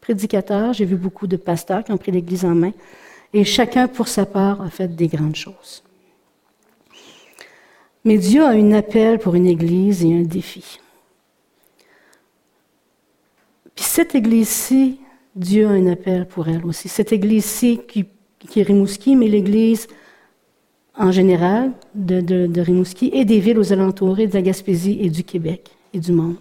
prédicateurs, 0.01 0.73
j'ai 0.73 0.85
vu 0.85 0.97
beaucoup 0.97 1.27
de 1.27 1.37
pasteurs 1.37 1.85
qui 1.85 1.93
ont 1.93 1.97
pris 1.97 2.13
l'église 2.13 2.45
en 2.45 2.55
main 2.55 2.73
et 3.33 3.45
chacun 3.45 3.89
pour 3.89 4.09
sa 4.09 4.27
part 4.27 4.63
a 4.63 4.71
fait 4.71 4.95
des 4.95 5.09
grandes 5.09 5.35
choses. 5.35 5.83
Mais 8.05 8.19
Dieu 8.19 8.45
a 8.45 8.51
un 8.51 8.73
appel 8.73 9.19
pour 9.19 9.35
une 9.35 9.47
église 9.47 10.05
et 10.05 10.13
un 10.15 10.23
défi. 10.23 10.79
Puis 13.75 13.85
cette 13.85 14.15
église-ci, 14.15 15.01
Dieu 15.35 15.67
a 15.67 15.71
un 15.71 15.87
appel 15.87 16.27
pour 16.27 16.49
elle 16.49 16.65
aussi. 16.65 16.89
Cette 16.89 17.13
église-ci 17.13 17.81
qui, 17.89 18.07
est 18.57 18.63
Rimouski, 18.63 19.17
mais 19.17 19.29
l'église 19.29 19.89
en 20.97 21.11
général 21.11 21.73
de, 21.95 22.61
Rimouski 22.61 23.11
et 23.13 23.25
des 23.25 23.41
villes 23.41 23.59
aux 23.59 23.73
alentours 23.73 24.17
de 24.17 24.33
la 24.33 24.43
Gaspésie 24.43 24.99
et 25.01 25.11
du 25.11 25.25
Québec 25.25 25.71
et 25.93 25.99
du 25.99 26.13
monde. 26.13 26.37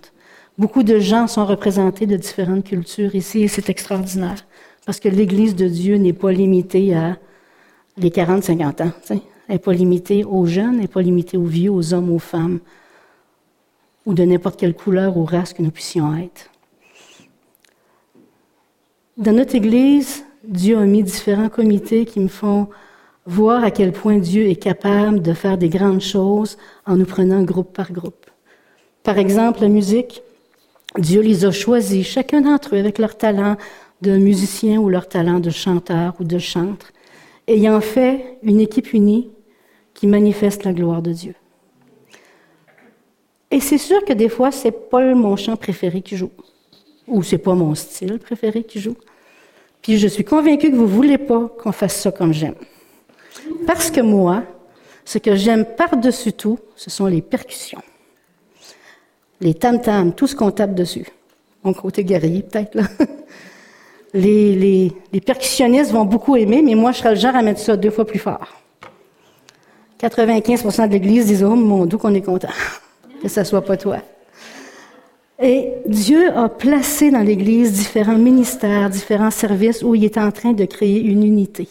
Beaucoup 0.58 0.84
de 0.84 1.00
gens 1.00 1.26
sont 1.28 1.46
représentés 1.46 2.06
de 2.06 2.16
différentes 2.16 2.66
cultures 2.66 3.16
ici 3.16 3.42
et 3.42 3.48
c'est 3.48 3.70
extraordinaire. 3.70 4.46
Parce 4.86 5.00
que 5.00 5.10
l'Église 5.10 5.56
de 5.56 5.68
Dieu 5.68 5.96
n'est 5.96 6.14
pas 6.14 6.32
limitée 6.32 6.94
à 6.94 7.18
les 7.98 8.10
40-50 8.10 8.84
ans. 8.84 8.92
Elle 9.10 9.20
n'est 9.50 9.60
pas 9.60 9.74
limitée 9.74 10.24
aux 10.24 10.46
jeunes, 10.46 10.76
elle 10.76 10.82
n'est 10.82 10.88
pas 10.88 11.02
limitée 11.02 11.38
aux 11.38 11.46
vieux, 11.46 11.72
aux 11.72 11.94
hommes, 11.94 12.12
aux 12.12 12.20
femmes, 12.20 12.60
ou 14.06 14.14
de 14.14 14.24
n'importe 14.24 14.60
quelle 14.60 14.76
couleur 14.76 15.18
ou 15.18 15.26
race 15.26 15.54
que 15.54 15.64
nous 15.64 15.72
puissions 15.72 16.16
être. 16.16 16.50
Dans 19.18 19.32
notre 19.32 19.54
Église, 19.54 20.26
Dieu 20.44 20.76
a 20.80 20.86
mis 20.86 21.04
différents 21.04 21.50
comités 21.50 22.06
qui 22.06 22.20
me 22.20 22.28
font 22.28 22.68
voir 23.28 23.64
à 23.64 23.70
quel 23.70 23.92
point 23.92 24.18
Dieu 24.18 24.50
est 24.50 24.56
capable 24.56 25.22
de 25.22 25.34
faire 25.34 25.60
des 25.60 25.70
grandes 25.70 26.02
choses 26.02 26.58
en 26.88 26.98
nous 26.98 27.06
prenant 27.06 27.44
groupe 27.44 27.72
par 27.74 27.92
groupe. 27.92 28.26
Par 29.04 29.20
exemple, 29.20 29.62
la 29.62 29.68
musique, 29.68 30.24
Dieu 30.98 31.22
les 31.22 31.46
a 31.46 31.52
choisis, 31.52 32.08
chacun 32.08 32.42
d'entre 32.42 32.76
eux 32.76 32.80
avec 32.80 32.98
leur 32.98 33.16
talent, 33.16 33.56
de 34.02 34.18
musiciens 34.18 34.80
ou 34.80 34.90
leur 34.90 35.08
talent 35.08 35.40
de 35.40 35.52
chanteur 35.52 36.16
ou 36.20 36.24
de 36.24 36.40
chantre, 36.40 36.92
ayant 37.48 37.82
fait 37.82 38.40
une 38.42 38.60
équipe 38.60 38.94
unie 38.94 39.30
qui 39.94 40.08
manifeste 40.08 40.64
la 40.64 40.74
gloire 40.74 41.04
de 41.04 41.12
Dieu. 41.12 41.36
Et 43.52 43.60
c'est 43.60 43.78
sûr 43.78 44.04
que 44.06 44.14
des 44.14 44.30
fois, 44.30 44.52
c'est 44.52 44.90
pas 44.90 45.14
mon 45.14 45.36
chant 45.36 45.56
préféré 45.56 46.02
qui 46.02 46.18
joue, 46.18 46.32
ou 47.08 47.24
c'est 47.24 47.38
pas 47.38 47.54
mon 47.54 47.76
style 47.76 48.20
préféré 48.20 48.64
qui 48.64 48.80
joue. 48.80 48.96
Puis 49.82 49.98
je 49.98 50.08
suis 50.08 50.24
convaincue 50.24 50.72
que 50.72 50.76
vous 50.76 50.88
voulez 50.88 51.18
pas 51.18 51.50
qu'on 51.62 51.72
fasse 51.72 51.96
ça 51.96 52.12
comme 52.12 52.34
j'aime. 52.34 52.56
Parce 53.68 53.92
que 53.92 54.02
moi, 54.02 54.44
ce 55.06 55.18
que 55.18 55.36
j'aime 55.36 55.66
par-dessus 55.66 56.34
tout, 56.34 56.60
ce 56.76 56.90
sont 56.90 57.06
les 57.06 57.22
percussions. 57.22 57.82
Les 59.42 59.54
tam-tams, 59.54 60.14
tout 60.14 60.28
ce 60.28 60.36
qu'on 60.36 60.52
tape 60.52 60.74
dessus. 60.74 61.08
Mon 61.64 61.74
côté 61.74 62.04
guerrier, 62.04 62.44
peut-être, 62.44 62.76
là. 62.76 62.84
les, 64.14 64.92
percussionnistes 65.26 65.92
vont 65.92 66.06
beaucoup 66.06 66.36
aimer, 66.36 66.62
mais 66.62 66.76
moi, 66.76 66.92
je 66.92 67.00
serais 67.00 67.16
le 67.16 67.20
genre 67.20 67.36
à 67.36 67.42
mettre 67.42 67.60
ça 67.60 67.76
deux 67.76 67.90
fois 67.90 68.06
plus 68.06 68.20
fort. 68.20 68.48
95% 70.02 70.88
de 70.88 70.94
l'Église 70.94 71.26
disent, 71.28 71.44
oh 71.44 71.56
mon 71.56 71.86
Dieu, 71.86 71.98
qu'on 71.98 72.14
est 72.14 72.22
content 72.22 72.50
que 73.22 73.28
ce 73.28 73.44
soit 73.44 73.64
pas 73.64 73.78
toi. 73.78 73.98
Et 75.42 75.74
Dieu 75.88 76.32
a 76.36 76.48
placé 76.48 77.10
dans 77.10 77.22
l'Église 77.22 77.74
différents 77.74 78.18
ministères, 78.18 78.90
différents 78.90 79.32
services 79.32 79.82
où 79.82 79.96
il 79.96 80.06
est 80.06 80.18
en 80.18 80.32
train 80.32 80.54
de 80.54 80.66
créer 80.66 81.02
une 81.02 81.24
unité. 81.24 81.68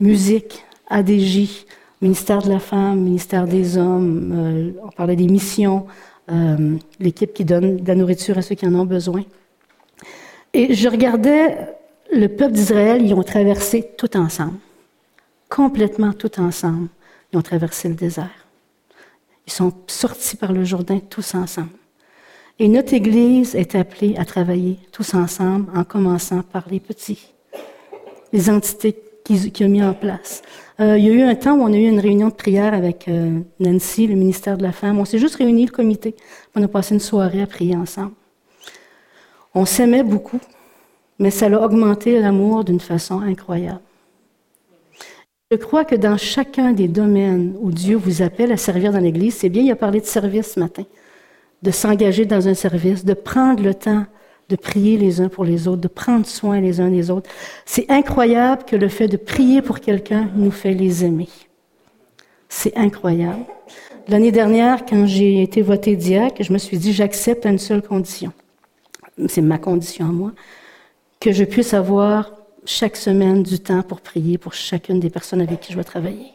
Musique, 0.00 0.64
ADJ, 0.88 1.66
ministère 2.00 2.42
de 2.42 2.48
la 2.48 2.58
femme, 2.58 3.00
ministère 3.00 3.46
des 3.46 3.76
hommes, 3.76 4.32
euh, 4.34 4.72
on 4.82 4.88
parlait 4.88 5.16
des 5.16 5.26
missions, 5.26 5.86
euh, 6.30 6.76
l'équipe 6.98 7.34
qui 7.34 7.44
donne 7.44 7.76
de 7.76 7.86
la 7.88 7.94
nourriture 7.94 8.38
à 8.38 8.42
ceux 8.42 8.54
qui 8.54 8.66
en 8.66 8.74
ont 8.74 8.86
besoin. 8.86 9.24
Et 10.54 10.74
je 10.74 10.88
regardais 10.88 11.58
le 12.12 12.28
peuple 12.28 12.52
d'Israël, 12.52 13.02
ils 13.04 13.14
ont 13.14 13.22
traversé 13.22 13.90
tout 13.96 14.16
ensemble, 14.16 14.58
complètement 15.48 16.12
tout 16.12 16.40
ensemble. 16.40 16.88
Ils 17.32 17.38
ont 17.38 17.42
traversé 17.42 17.88
le 17.88 17.94
désert. 17.94 18.46
Ils 19.46 19.52
sont 19.52 19.72
sortis 19.86 20.36
par 20.36 20.52
le 20.52 20.64
Jourdain 20.64 20.98
tous 20.98 21.34
ensemble. 21.34 21.68
Et 22.62 22.68
notre 22.68 22.92
Église 22.92 23.54
est 23.54 23.74
appelée 23.74 24.16
à 24.18 24.26
travailler 24.26 24.76
tous 24.92 25.14
ensemble 25.14 25.72
en 25.74 25.82
commençant 25.82 26.42
par 26.42 26.68
les 26.70 26.78
petits, 26.78 27.32
les 28.34 28.50
entités 28.50 28.94
qu'il 29.24 29.64
a 29.64 29.68
mis 29.68 29.82
en 29.82 29.94
place. 29.94 30.42
Euh, 30.78 30.98
il 30.98 31.06
y 31.06 31.08
a 31.08 31.12
eu 31.12 31.22
un 31.22 31.34
temps 31.36 31.54
où 31.54 31.62
on 31.62 31.72
a 31.72 31.76
eu 31.76 31.88
une 31.88 32.00
réunion 32.00 32.28
de 32.28 32.34
prière 32.34 32.74
avec 32.74 33.08
euh, 33.08 33.40
Nancy, 33.60 34.06
le 34.06 34.14
ministère 34.14 34.58
de 34.58 34.62
la 34.62 34.72
Femme. 34.72 34.98
On 34.98 35.06
s'est 35.06 35.18
juste 35.18 35.36
réunis, 35.36 35.64
le 35.64 35.70
comité. 35.70 36.14
On 36.54 36.62
a 36.62 36.68
passé 36.68 36.92
une 36.92 37.00
soirée 37.00 37.40
à 37.40 37.46
prier 37.46 37.74
ensemble. 37.74 38.12
On 39.54 39.64
s'aimait 39.64 40.04
beaucoup, 40.04 40.40
mais 41.18 41.30
ça 41.30 41.46
a 41.46 41.64
augmenté 41.64 42.20
l'amour 42.20 42.64
d'une 42.64 42.80
façon 42.80 43.22
incroyable. 43.22 43.80
Je 45.50 45.56
crois 45.56 45.86
que 45.86 45.94
dans 45.94 46.18
chacun 46.18 46.72
des 46.72 46.88
domaines 46.88 47.56
où 47.58 47.72
Dieu 47.72 47.96
vous 47.96 48.20
appelle 48.20 48.52
à 48.52 48.58
servir 48.58 48.92
dans 48.92 49.00
l'Église, 49.00 49.36
c'est 49.36 49.48
bien, 49.48 49.62
il 49.62 49.70
a 49.70 49.76
parlé 49.76 50.00
de 50.00 50.06
service 50.06 50.52
ce 50.52 50.60
matin, 50.60 50.84
de 51.62 51.70
s'engager 51.70 52.24
dans 52.24 52.48
un 52.48 52.54
service, 52.54 53.04
de 53.04 53.14
prendre 53.14 53.62
le 53.62 53.74
temps 53.74 54.06
de 54.50 54.56
prier 54.56 54.98
les 54.98 55.20
uns 55.20 55.28
pour 55.28 55.44
les 55.44 55.68
autres, 55.68 55.80
de 55.80 55.88
prendre 55.88 56.26
soin 56.26 56.60
les 56.60 56.80
uns 56.80 56.90
des 56.90 57.10
autres. 57.10 57.30
C'est 57.64 57.88
incroyable 57.88 58.64
que 58.64 58.76
le 58.76 58.88
fait 58.88 59.06
de 59.06 59.16
prier 59.16 59.62
pour 59.62 59.80
quelqu'un 59.80 60.28
nous 60.34 60.50
fait 60.50 60.74
les 60.74 61.04
aimer. 61.04 61.28
C'est 62.48 62.76
incroyable. 62.76 63.44
L'année 64.08 64.32
dernière, 64.32 64.84
quand 64.84 65.06
j'ai 65.06 65.40
été 65.40 65.62
votée 65.62 65.94
diacre, 65.94 66.42
je 66.42 66.52
me 66.52 66.58
suis 66.58 66.78
dit, 66.78 66.92
j'accepte 66.92 67.46
à 67.46 67.50
une 67.50 67.58
seule 67.58 67.80
condition. 67.80 68.32
C'est 69.28 69.40
ma 69.40 69.58
condition 69.58 70.06
à 70.06 70.12
moi, 70.12 70.32
que 71.20 71.30
je 71.30 71.44
puisse 71.44 71.72
avoir 71.72 72.32
chaque 72.64 72.96
semaine 72.96 73.44
du 73.44 73.60
temps 73.60 73.82
pour 73.82 74.00
prier 74.00 74.36
pour 74.36 74.52
chacune 74.52 74.98
des 74.98 75.10
personnes 75.10 75.40
avec 75.40 75.60
qui 75.60 75.72
je 75.72 75.78
vais 75.78 75.84
travailler. 75.84 76.32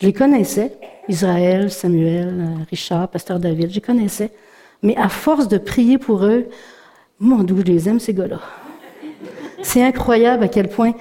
Je 0.00 0.06
les 0.06 0.12
connaissais, 0.12 0.78
Israël, 1.08 1.72
Samuel, 1.72 2.66
Richard, 2.70 3.08
Pasteur 3.08 3.40
David, 3.40 3.70
je 3.70 3.74
les 3.76 3.80
connaissais. 3.80 4.30
Mais 4.80 4.96
à 4.96 5.08
force 5.08 5.48
de 5.48 5.58
prier 5.58 5.98
pour 5.98 6.24
eux, 6.24 6.46
mon 7.18 7.42
Dieu, 7.42 7.56
je 7.58 7.62
les 7.62 7.88
aime, 7.88 7.98
ces 7.98 8.14
gars-là. 8.14 8.40
C'est 9.62 9.82
incroyable 9.82 10.44
à 10.44 10.48
quel 10.48 10.68
point 10.68 10.92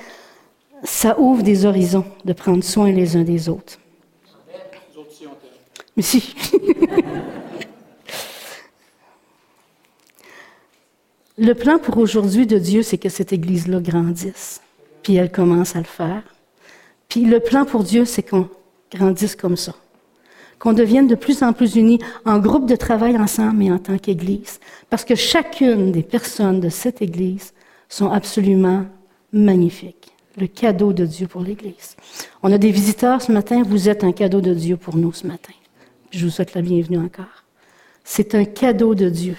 ça 0.83 1.19
ouvre 1.19 1.43
des 1.43 1.65
horizons 1.65 2.05
de 2.25 2.33
prendre 2.33 2.63
soin 2.63 2.91
les 2.91 3.15
uns 3.15 3.21
des 3.21 3.49
autres. 3.49 3.77
Mais 5.95 6.01
si. 6.01 6.33
Le 11.37 11.53
plan 11.53 11.77
pour 11.77 11.99
aujourd'hui 11.99 12.47
de 12.47 12.57
Dieu, 12.57 12.81
c'est 12.81 12.97
que 12.97 13.09
cette 13.09 13.31
Église-là 13.31 13.79
grandisse. 13.79 14.59
Puis 15.03 15.17
elle 15.17 15.31
commence 15.31 15.75
à 15.75 15.79
le 15.79 15.85
faire. 15.85 16.23
Puis 17.09 17.25
le 17.25 17.39
plan 17.39 17.63
pour 17.63 17.83
Dieu, 17.83 18.05
c'est 18.05 18.23
qu'on 18.23 18.49
grandisse 18.91 19.35
comme 19.35 19.57
ça. 19.57 19.75
Qu'on 20.59 20.73
devienne 20.73 21.07
de 21.07 21.15
plus 21.15 21.43
en 21.43 21.53
plus 21.53 21.75
unis 21.75 21.99
en 22.25 22.39
groupe 22.39 22.67
de 22.67 22.75
travail 22.75 23.17
ensemble 23.17 23.63
et 23.63 23.71
en 23.71 23.77
tant 23.77 23.97
qu'Église. 23.97 24.59
Parce 24.89 25.05
que 25.05 25.15
chacune 25.15 25.91
des 25.91 26.03
personnes 26.03 26.59
de 26.59 26.69
cette 26.69 27.01
Église 27.01 27.53
sont 27.89 28.11
absolument 28.11 28.85
magnifiques. 29.31 30.11
Le 30.35 30.47
cadeau 30.47 30.93
de 30.93 31.05
Dieu 31.05 31.27
pour 31.27 31.41
l'Église. 31.41 31.95
On 32.43 32.51
a 32.51 32.57
des 32.57 32.71
visiteurs 32.71 33.21
ce 33.21 33.31
matin. 33.31 33.63
Vous 33.63 33.89
êtes 33.89 34.03
un 34.03 34.11
cadeau 34.11 34.41
de 34.41 34.53
Dieu 34.53 34.77
pour 34.77 34.95
nous 34.95 35.13
ce 35.13 35.27
matin. 35.27 35.53
Je 36.11 36.25
vous 36.25 36.31
souhaite 36.31 36.53
la 36.53 36.61
bienvenue 36.61 36.99
encore. 36.99 37.43
C'est 38.03 38.35
un 38.35 38.45
cadeau 38.45 38.95
de 38.95 39.09
Dieu. 39.09 39.35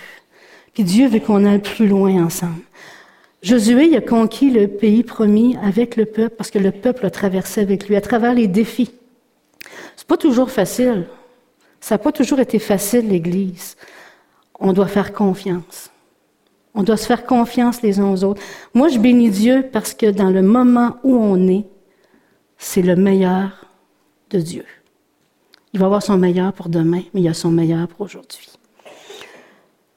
Puis 0.75 0.85
Dieu 0.85 1.09
veut 1.09 1.21
qu'on 1.21 1.45
aille 1.45 1.61
plus 1.61 1.89
loin 1.89 2.25
ensemble. 2.25 2.63
Josué 3.43 3.97
a 3.97 4.01
conquis 4.01 4.51
le 4.51 4.67
pays 4.67 5.05
promis 5.05 5.57
avec 5.63 5.97
le 5.97 6.05
peuple 6.05 6.35
parce 6.37 6.51
que 6.51 6.59
le 6.59 6.73
peuple 6.73 7.07
a 7.07 7.11
traversé 7.11 7.61
avec 7.61 7.89
lui 7.89 7.97
à 7.97 8.01
travers 8.01 8.35
les 8.35 8.49
défis. 8.49 8.91
C'est 9.99 10.07
pas 10.07 10.17
toujours 10.17 10.49
facile. 10.49 11.07
Ça 11.81 11.97
n'a 11.97 11.99
pas 11.99 12.13
toujours 12.13 12.39
été 12.39 12.61
facile, 12.61 13.09
l'Église. 13.09 13.77
On 14.61 14.73
doit 14.73 14.87
faire 14.87 15.13
confiance. 15.13 15.91
On 16.73 16.85
doit 16.85 16.97
se 16.97 17.05
faire 17.05 17.27
confiance 17.27 17.83
les 17.83 17.99
uns 17.99 18.09
aux 18.09 18.23
autres. 18.23 18.41
Moi, 18.75 18.91
je 18.91 18.99
bénis 19.01 19.31
Dieu 19.31 19.69
parce 19.73 19.95
que 19.95 20.07
dans 20.07 20.31
le 20.31 20.41
moment 20.41 20.99
où 21.03 21.17
on 21.17 21.49
est, 21.49 21.65
c'est 22.59 22.81
le 22.83 22.95
meilleur 22.95 23.67
de 24.31 24.39
Dieu. 24.39 24.65
Il 25.73 25.81
va 25.81 25.87
avoir 25.87 26.05
son 26.05 26.17
meilleur 26.17 26.53
pour 26.53 26.69
demain, 26.69 27.03
mais 27.13 27.23
il 27.23 27.29
a 27.29 27.35
son 27.35 27.51
meilleur 27.51 27.89
pour 27.89 28.03
aujourd'hui. 28.03 28.51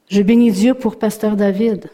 Je 0.09 0.23
bénis 0.23 0.51
Dieu 0.51 0.73
pour 0.73 0.97
Pasteur 0.97 1.35
David. 1.35 1.91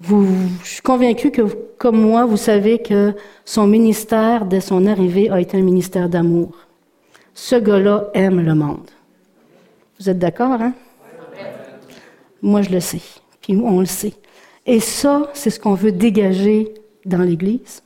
Je 0.00 0.26
suis 0.64 0.82
convaincu 0.82 1.30
que, 1.30 1.42
comme 1.78 2.00
moi, 2.00 2.24
vous 2.24 2.36
savez 2.36 2.80
que 2.80 3.14
son 3.44 3.68
ministère, 3.68 4.44
dès 4.44 4.60
son 4.60 4.86
arrivée, 4.86 5.30
a 5.30 5.40
été 5.40 5.56
un 5.56 5.62
ministère 5.62 6.08
d'amour. 6.08 6.66
Ce 7.34 7.56
gars-là 7.56 8.10
aime 8.14 8.40
le 8.40 8.54
monde. 8.54 8.90
Vous 9.98 10.08
êtes 10.08 10.18
d'accord, 10.18 10.60
hein? 10.60 10.74
Moi, 12.42 12.62
je 12.62 12.70
le 12.70 12.80
sais. 12.80 13.02
Puis 13.40 13.56
on 13.56 13.80
le 13.80 13.86
sait. 13.86 14.14
Et 14.66 14.80
ça, 14.80 15.30
c'est 15.34 15.50
ce 15.50 15.60
qu'on 15.60 15.74
veut 15.74 15.92
dégager 15.92 16.74
dans 17.04 17.22
l'Église 17.22 17.82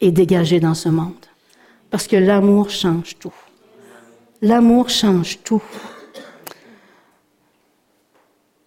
et 0.00 0.10
dégager 0.10 0.60
dans 0.60 0.74
ce 0.74 0.88
monde. 0.88 1.12
Parce 1.90 2.06
que 2.06 2.16
l'amour 2.16 2.70
change 2.70 3.18
tout. 3.18 3.34
L'amour 4.42 4.90
change 4.90 5.38
tout 5.42 5.62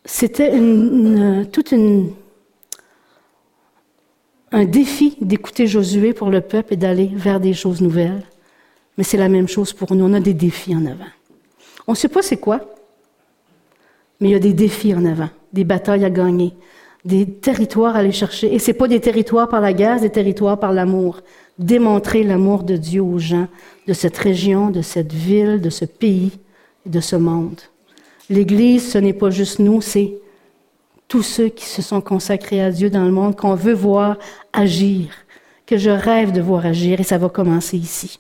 c'était 0.08 0.58
une, 0.58 1.48
toute 1.52 1.74
une, 1.74 2.14
un 4.52 4.66
défi 4.66 5.18
d'écouter 5.22 5.68
Josué 5.68 6.14
pour 6.14 6.30
le 6.30 6.42
peuple 6.42 6.74
et 6.74 6.78
d'aller 6.78 7.12
vers 7.14 7.40
des 7.40 7.54
choses 7.54 7.82
nouvelles. 7.82 8.24
Mais 8.98 9.04
c'est 9.04 9.18
la 9.18 9.30
même 9.30 9.48
chose 9.48 9.74
pour 9.74 9.94
nous. 9.94 10.06
On 10.06 10.14
a 10.14 10.20
des 10.20 10.34
défis 10.34 10.76
en 10.76 10.86
avant. 10.86 11.12
On 11.88 11.92
ne 11.94 11.98
sait 11.98 12.10
pas 12.10 12.22
c'est 12.22 12.38
quoi, 12.38 12.62
mais 14.20 14.30
il 14.30 14.32
y 14.32 14.36
a 14.36 14.40
des 14.40 14.54
défis 14.54 14.94
en 14.94 15.06
avant, 15.06 15.30
des 15.54 15.64
batailles 15.64 16.04
à 16.04 16.10
gagner, 16.10 16.54
des 17.06 17.26
territoires 17.26 17.96
à 17.96 18.00
aller 18.00 18.12
chercher. 18.12 18.54
Et 18.54 18.60
ce 18.60 18.72
pas 18.72 18.88
des 18.88 19.00
territoires 19.00 19.48
par 19.48 19.62
la 19.62 19.74
guerre, 19.74 20.02
des 20.02 20.10
territoires 20.10 20.60
par 20.60 20.74
l'amour. 20.74 21.22
Démontrer 21.58 22.24
l'amour 22.24 22.64
de 22.64 22.76
Dieu 22.76 23.02
aux 23.02 23.20
gens 23.20 23.48
de 23.88 23.94
cette 23.94 24.18
région, 24.18 24.70
de 24.70 24.82
cette 24.82 25.14
ville, 25.14 25.62
de 25.62 25.70
ce 25.70 25.86
pays 25.86 26.32
de 26.88 27.00
ce 27.00 27.16
monde. 27.16 27.62
L'Église, 28.30 28.92
ce 28.92 28.98
n'est 28.98 29.14
pas 29.14 29.30
juste 29.30 29.60
nous, 29.60 29.82
c'est 29.82 30.16
tous 31.08 31.24
ceux 31.24 31.50
qui 31.50 31.66
se 31.66 31.82
sont 31.82 32.02
consacrés 32.02 32.62
à 32.62 32.72
Dieu 32.72 32.90
dans 32.90 33.06
le 33.06 33.12
monde, 33.12 33.36
qu'on 33.36 33.56
veut 33.56 33.74
voir 33.74 34.18
agir, 34.52 35.10
que 35.66 35.78
je 35.78 35.90
rêve 35.90 36.32
de 36.32 36.42
voir 36.42 36.66
agir, 36.66 37.00
et 37.00 37.04
ça 37.04 37.18
va 37.18 37.30
commencer 37.30 37.78
ici, 37.78 38.20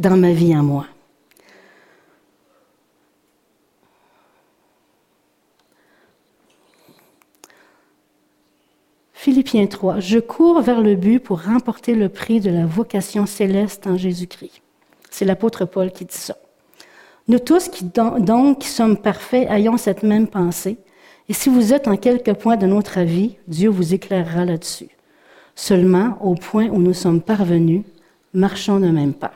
dans 0.00 0.16
ma 0.16 0.32
vie 0.32 0.54
à 0.54 0.62
moi. 0.62 0.86
Philippiens 9.12 9.66
3. 9.66 10.00
Je 10.00 10.18
cours 10.18 10.62
vers 10.62 10.80
le 10.80 10.94
but 10.94 11.20
pour 11.20 11.42
remporter 11.42 11.94
le 11.94 12.08
prix 12.08 12.40
de 12.40 12.50
la 12.50 12.64
vocation 12.64 13.26
céleste 13.26 13.86
en 13.86 13.98
Jésus-Christ. 13.98 14.62
C'est 15.10 15.26
l'apôtre 15.26 15.66
Paul 15.66 15.92
qui 15.92 16.06
dit 16.06 16.16
ça. 16.16 16.36
Nous 17.28 17.38
tous 17.38 17.68
qui 17.68 17.84
donc 17.84 18.60
qui 18.60 18.68
sommes 18.68 18.96
parfaits 18.96 19.46
ayons 19.50 19.76
cette 19.76 20.02
même 20.02 20.26
pensée. 20.26 20.78
Et 21.28 21.34
si 21.34 21.50
vous 21.50 21.74
êtes 21.74 21.86
en 21.86 21.96
quelque 21.96 22.30
point 22.30 22.56
de 22.56 22.66
notre 22.66 22.96
avis, 22.96 23.36
Dieu 23.46 23.68
vous 23.68 23.92
éclairera 23.92 24.46
là-dessus. 24.46 24.88
Seulement, 25.54 26.16
au 26.22 26.34
point 26.34 26.68
où 26.68 26.78
nous 26.78 26.94
sommes 26.94 27.20
parvenus, 27.20 27.82
marchons 28.32 28.80
de 28.80 28.88
même 28.88 29.12
pas. 29.12 29.32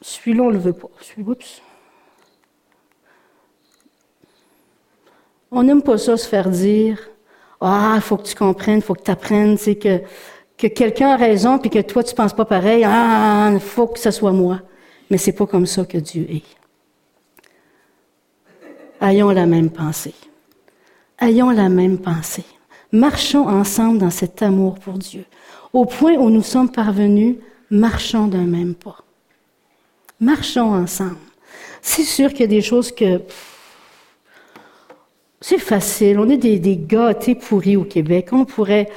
Celui-là, 0.00 0.42
on 0.44 0.48
ne 0.48 0.52
le 0.52 0.58
veut 0.58 0.72
pas. 0.72 0.88
On 5.50 5.62
n'aime 5.62 5.82
pas 5.82 5.98
ça 5.98 6.16
se 6.16 6.28
faire 6.28 6.50
dire 6.50 7.08
Ah, 7.60 7.94
il 7.96 8.02
faut 8.02 8.16
que 8.16 8.26
tu 8.26 8.34
comprennes, 8.34 8.78
il 8.78 8.82
faut 8.82 8.94
que 8.94 9.02
tu 9.02 9.10
apprennes, 9.10 9.56
c'est 9.56 9.76
que, 9.76 10.00
que 10.56 10.66
quelqu'un 10.66 11.10
a 11.10 11.16
raison 11.16 11.58
puis 11.58 11.70
que 11.70 11.80
toi, 11.80 12.04
tu 12.04 12.12
ne 12.12 12.16
penses 12.16 12.34
pas 12.34 12.44
pareil. 12.44 12.84
Ah, 12.84 13.50
il 13.52 13.60
faut 13.60 13.86
que 13.86 13.98
ce 13.98 14.10
soit 14.10 14.32
moi 14.32 14.60
mais 15.10 15.18
c'est 15.18 15.32
pas 15.32 15.46
comme 15.46 15.66
ça 15.66 15.84
que 15.84 15.98
Dieu 15.98 16.26
est. 16.30 16.44
Ayons 19.00 19.30
la 19.30 19.46
même 19.46 19.70
pensée. 19.70 20.14
Ayons 21.20 21.50
la 21.50 21.68
même 21.68 21.98
pensée. 21.98 22.44
Marchons 22.92 23.46
ensemble 23.48 23.98
dans 23.98 24.10
cet 24.10 24.42
amour 24.42 24.78
pour 24.78 24.94
Dieu. 24.94 25.24
Au 25.72 25.84
point 25.84 26.14
où 26.14 26.30
nous 26.30 26.42
sommes 26.42 26.70
parvenus, 26.70 27.36
marchons 27.70 28.26
d'un 28.26 28.46
même 28.46 28.74
pas. 28.74 29.04
Marchons 30.20 30.72
ensemble. 30.72 31.16
C'est 31.82 32.02
sûr 32.02 32.30
qu'il 32.30 32.40
y 32.40 32.44
a 32.44 32.48
des 32.48 32.60
choses 32.60 32.92
que 32.92 33.20
c'est 35.40 35.58
facile. 35.58 36.18
On 36.18 36.28
est 36.28 36.36
des, 36.36 36.58
des 36.58 36.76
gâtés 36.76 37.34
pourris 37.34 37.76
au 37.76 37.84
Québec. 37.84 38.28
On 38.32 38.44
pourrait, 38.44 38.88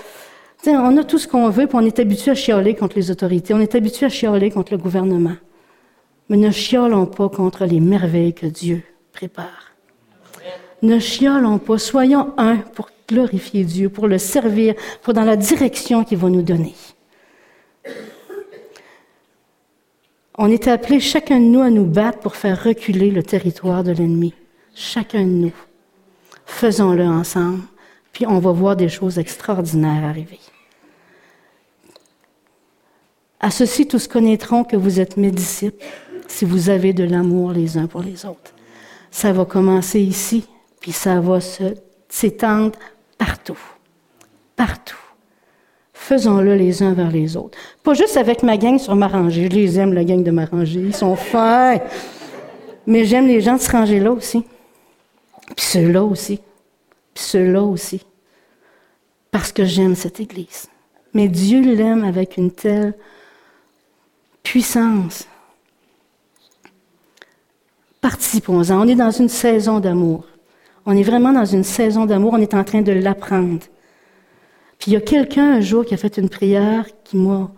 on 0.65 0.97
a 0.97 1.03
tout 1.03 1.19
ce 1.19 1.27
qu'on 1.27 1.49
veut, 1.49 1.67
puis 1.67 1.77
on 1.79 1.85
est 1.85 1.99
habitué 1.99 2.31
à 2.31 2.35
chialer 2.35 2.73
contre 2.75 2.95
les 2.95 3.11
autorités. 3.11 3.53
On 3.53 3.59
est 3.59 3.75
habitué 3.75 4.07
à 4.07 4.09
chialer 4.09 4.49
contre 4.49 4.73
le 4.73 4.79
gouvernement 4.79 5.35
mais 6.31 6.37
ne 6.37 6.49
chiolons 6.49 7.07
pas 7.07 7.27
contre 7.27 7.65
les 7.65 7.81
merveilles 7.81 8.33
que 8.33 8.45
Dieu 8.45 8.83
prépare. 9.11 9.73
Ne 10.81 10.97
chiolons 10.97 11.59
pas, 11.59 11.77
soyons 11.77 12.33
un 12.37 12.55
pour 12.55 12.89
glorifier 13.07 13.65
Dieu, 13.65 13.89
pour 13.89 14.07
le 14.07 14.17
servir, 14.17 14.73
pour 15.01 15.13
dans 15.13 15.25
la 15.25 15.35
direction 15.35 16.05
qu'il 16.05 16.17
va 16.19 16.29
nous 16.29 16.41
donner. 16.41 16.73
On 20.43 20.49
est 20.49 20.67
appelé 20.67 20.99
chacun 20.99 21.39
de 21.39 21.45
nous 21.45 21.61
à 21.61 21.69
nous 21.69 21.85
battre 21.85 22.17
pour 22.17 22.35
faire 22.35 22.63
reculer 22.63 23.11
le 23.11 23.21
territoire 23.21 23.83
de 23.83 23.91
l'ennemi. 23.91 24.33
Chacun 24.73 25.21
de 25.21 25.29
nous. 25.29 25.53
Faisons-le 26.47 27.05
ensemble, 27.05 27.61
puis 28.11 28.25
on 28.25 28.39
va 28.39 28.51
voir 28.51 28.75
des 28.75 28.89
choses 28.89 29.19
extraordinaires 29.19 30.03
arriver. 30.03 30.39
À 33.39 33.51
ceci, 33.51 33.87
tous 33.87 34.07
connaîtront 34.07 34.63
que 34.63 34.75
vous 34.75 34.99
êtes 34.99 35.15
mes 35.15 35.29
disciples 35.29 35.85
si 36.27 36.43
vous 36.43 36.71
avez 36.71 36.93
de 36.93 37.03
l'amour 37.03 37.51
les 37.51 37.77
uns 37.77 37.85
pour 37.85 38.01
les 38.01 38.25
autres. 38.25 38.55
Ça 39.11 39.31
va 39.33 39.45
commencer 39.45 39.99
ici, 39.99 40.47
puis 40.79 40.91
ça 40.91 41.19
va 41.19 41.37
s'étendre 42.09 42.79
partout. 43.19 43.59
Partout. 44.55 45.10
Faisons-le 46.01 46.55
les 46.55 46.81
uns 46.81 46.93
vers 46.93 47.11
les 47.11 47.37
autres. 47.37 47.55
Pas 47.83 47.93
juste 47.93 48.17
avec 48.17 48.41
ma 48.41 48.57
gang 48.57 48.79
sur 48.79 48.95
ma 48.95 49.07
rangée. 49.07 49.43
Je 49.43 49.55
les 49.55 49.79
aime, 49.79 49.93
la 49.93 50.03
gang 50.03 50.23
de 50.23 50.31
ma 50.31 50.45
rangée. 50.45 50.79
Ils 50.79 50.95
sont 50.95 51.15
fins. 51.15 51.79
Mais 52.87 53.05
j'aime 53.05 53.27
les 53.27 53.39
gens 53.39 53.55
de 53.55 53.61
ce 53.61 53.71
rangée-là 53.71 54.11
aussi. 54.11 54.43
Puis 55.55 55.63
ceux-là 55.63 56.03
aussi. 56.03 56.37
Puis 57.13 57.23
ceux-là 57.23 57.61
aussi. 57.61 58.01
Parce 59.29 59.51
que 59.51 59.63
j'aime 59.63 59.93
cette 59.93 60.19
Église. 60.19 60.69
Mais 61.13 61.27
Dieu 61.27 61.61
l'aime 61.61 62.03
avec 62.03 62.35
une 62.35 62.49
telle 62.49 62.95
puissance. 64.41 65.27
Participons-en. 68.01 68.81
On 68.81 68.87
est 68.87 68.95
dans 68.95 69.11
une 69.11 69.29
saison 69.29 69.79
d'amour. 69.79 70.25
On 70.87 70.97
est 70.97 71.03
vraiment 71.03 71.31
dans 71.31 71.45
une 71.45 71.63
saison 71.63 72.07
d'amour. 72.07 72.33
On 72.33 72.41
est 72.41 72.55
en 72.55 72.63
train 72.63 72.81
de 72.81 72.91
l'apprendre. 72.91 73.61
Puis 74.81 74.89
il 74.89 74.93
y 74.95 74.97
a 74.97 75.01
quelqu'un 75.01 75.53
un 75.53 75.61
jour 75.61 75.85
qui 75.85 75.93
a 75.93 75.97
fait 75.97 76.17
une 76.17 76.27
prière 76.27 76.87
qui 77.03 77.15
m'a 77.15 77.51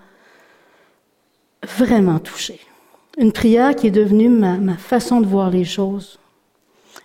vraiment 1.65 2.19
touchée. 2.19 2.59
Une 3.17 3.31
prière 3.31 3.77
qui 3.77 3.87
est 3.87 3.91
devenue 3.91 4.27
ma, 4.27 4.75
façon 4.75 5.21
de 5.21 5.25
voir 5.25 5.49
les 5.49 5.63
choses. 5.63 6.19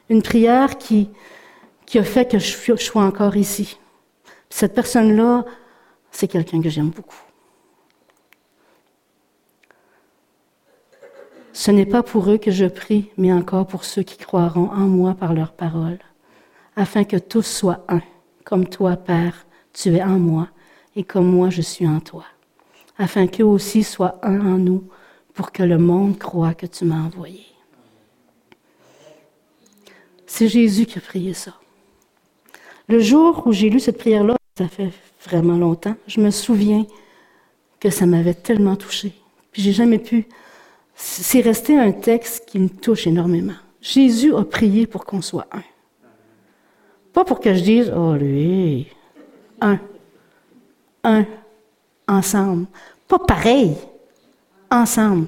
Une 0.09 0.23
prière 0.23 0.77
qui, 0.77 1.09
a 1.95 2.03
fait 2.03 2.29
que 2.29 2.41
je, 2.41 2.53
je 2.53 2.83
sois 2.83 3.05
encore 3.05 3.37
ici. 3.37 3.79
Cette 4.51 4.75
personne-là, 4.75 5.45
c'est 6.11 6.27
quelqu'un 6.27 6.61
que 6.61 6.69
j'aime 6.69 6.91
beaucoup. 6.91 7.23
Ce 11.53 11.71
n'est 11.71 11.87
pas 11.87 12.03
pour 12.03 12.29
eux 12.29 12.39
que 12.39 12.51
je 12.51 12.67
prie, 12.67 13.13
mais 13.17 13.33
encore 13.33 13.69
pour 13.69 13.85
ceux 13.85 14.03
qui 14.03 14.17
croiront 14.17 14.71
en 14.73 14.89
moi 14.89 15.15
par 15.15 15.33
leurs 15.33 15.53
paroles, 15.53 16.01
afin 16.75 17.05
que 17.05 17.17
tous 17.17 17.43
soient 17.43 17.85
un, 17.89 18.03
comme 18.45 18.69
toi, 18.69 18.97
Père, 18.97 19.45
tu 19.81 19.95
es 19.95 20.03
en 20.03 20.19
moi, 20.19 20.49
et 20.97 21.05
comme 21.05 21.27
moi 21.27 21.51
je 21.51 21.63
suis 21.63 21.87
en 21.87 22.01
toi, 22.01 22.25
afin 22.99 23.27
qu'eux 23.27 23.45
aussi 23.45 23.85
soient 23.85 24.19
un 24.23 24.41
en 24.41 24.59
nous, 24.59 24.85
pour 25.35 25.53
que 25.53 25.63
le 25.63 25.79
monde 25.79 26.19
croie 26.19 26.55
que 26.55 26.67
tu 26.67 26.85
m'as 26.85 27.01
envoyé. 27.01 27.45
C'est 30.27 30.49
Jésus 30.49 30.87
qui 30.87 30.99
a 30.99 31.01
prié 31.01 31.33
ça. 31.33 31.55
Le 32.89 32.99
jour 32.99 33.47
où 33.47 33.53
j'ai 33.53 33.71
lu 33.71 33.79
cette 33.79 33.99
prière-là, 33.99 34.37
ça 34.57 34.67
fait 34.67 34.91
vraiment 35.25 35.57
longtemps, 35.57 35.95
je 36.07 36.21
me 36.21 36.31
souviens 36.31 36.87
que 37.79 37.91
ça 37.91 38.07
m'avait 38.07 38.35
tellement 38.35 38.77
touché. 38.77 39.13
Puis 39.53 39.63
j'ai 39.63 39.73
jamais 39.73 39.99
pu 39.99 40.27
c'est 41.01 41.41
resté 41.41 41.79
un 41.79 41.93
texte 41.93 42.47
qui 42.47 42.59
me 42.59 42.69
touche 42.69 43.07
énormément. 43.07 43.55
Jésus 43.81 44.35
a 44.35 44.43
prié 44.43 44.89
pour 44.89 45.05
qu'on 45.05 45.23
soit 45.23 45.47
un. 45.53 45.63
Pas 47.13 47.25
pour 47.25 47.39
que 47.39 47.55
je 47.55 47.63
dise, 47.63 47.93
oh 47.97 48.15
lui, 48.15 48.89
un, 49.61 49.79
un, 51.05 51.27
ensemble. 52.07 52.67
Pas 53.07 53.19
pareil, 53.19 53.77
ensemble. 54.71 55.27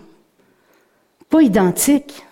Pas 1.28 1.42
identique. 1.42 2.24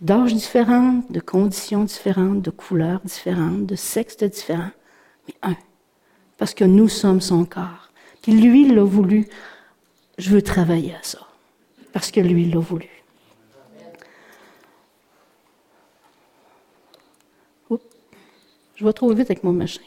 D'âge 0.00 0.34
différent, 0.34 1.02
de 1.08 1.20
conditions 1.20 1.84
différentes, 1.84 2.42
de 2.42 2.50
couleurs 2.50 3.00
différentes, 3.04 3.64
de 3.64 3.74
sexes 3.74 4.18
différents, 4.18 4.72
mais 5.26 5.34
un. 5.42 5.56
Parce 6.36 6.52
que 6.52 6.64
nous 6.64 6.88
sommes 6.88 7.22
son 7.22 7.44
corps. 7.46 7.90
Puis 8.20 8.32
lui, 8.32 8.66
il 8.66 8.74
l'a 8.74 8.84
voulu. 8.84 9.28
Je 10.18 10.30
veux 10.30 10.42
travailler 10.42 10.94
à 10.94 11.02
ça 11.02 11.20
parce 11.92 12.10
que 12.10 12.20
lui 12.20 12.50
l'a 12.50 12.58
voulu. 12.58 12.88
Je 18.76 18.84
vais 18.84 18.92
trop 18.92 19.08
vite 19.10 19.30
avec 19.30 19.44
mon 19.44 19.52
machin. 19.52 19.80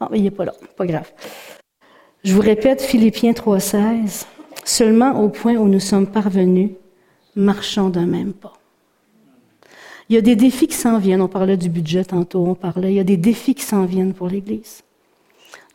Ah, 0.00 0.08
mais 0.10 0.18
il 0.18 0.24
n'est 0.24 0.30
pas 0.30 0.44
là, 0.44 0.54
pas 0.76 0.86
grave. 0.86 1.10
Je 2.24 2.34
vous 2.34 2.40
répète 2.40 2.82
Philippiens 2.82 3.32
3,16. 3.32 4.26
Seulement 4.64 5.22
au 5.22 5.28
point 5.28 5.54
où 5.54 5.66
nous 5.66 5.80
sommes 5.80 6.06
parvenus, 6.06 6.70
marchons 7.34 7.88
d'un 7.88 8.06
même 8.06 8.32
pas. 8.32 8.52
Il 10.08 10.14
y 10.14 10.18
a 10.18 10.22
des 10.22 10.36
défis 10.36 10.68
qui 10.68 10.76
s'en 10.76 10.98
viennent. 10.98 11.20
On 11.20 11.28
parlait 11.28 11.56
du 11.56 11.68
budget 11.68 12.04
tantôt, 12.04 12.44
on 12.46 12.54
parlait. 12.54 12.92
Il 12.92 12.96
y 12.96 13.00
a 13.00 13.04
des 13.04 13.16
défis 13.16 13.54
qui 13.54 13.62
s'en 13.64 13.84
viennent 13.84 14.14
pour 14.14 14.28
l'Église. 14.28 14.82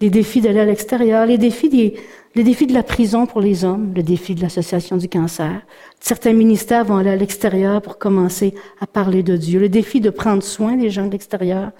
Les 0.02 0.10
défis 0.10 0.42
d'aller 0.42 0.60
à 0.60 0.66
l'extérieur, 0.66 1.26
les 1.26 1.38
défis 1.38 1.70
des, 1.70 1.96
le 2.36 2.44
défi 2.44 2.66
de 2.66 2.74
la 2.74 2.84
prison 2.84 3.28
pour 3.28 3.42
les 3.42 3.64
hommes, 3.64 3.94
le 3.96 4.02
défi 4.02 4.34
de 4.34 4.42
l'association 4.42 4.98
du 4.98 5.08
cancer. 5.08 5.62
Certains 6.00 6.34
ministères 6.34 6.84
vont 6.84 6.98
aller 6.98 7.12
à 7.12 7.16
l'extérieur 7.16 7.82
pour 7.82 8.00
commencer 8.00 8.56
à 8.82 8.88
parler 8.88 9.22
de 9.22 9.38
Dieu. 9.38 9.60
Le 9.60 9.70
défi 9.70 10.02
de 10.02 10.10
prendre 10.10 10.42
soin 10.42 10.76
des 10.76 10.90
gens 10.90 11.06
de 11.06 11.12
l'extérieur 11.12 11.72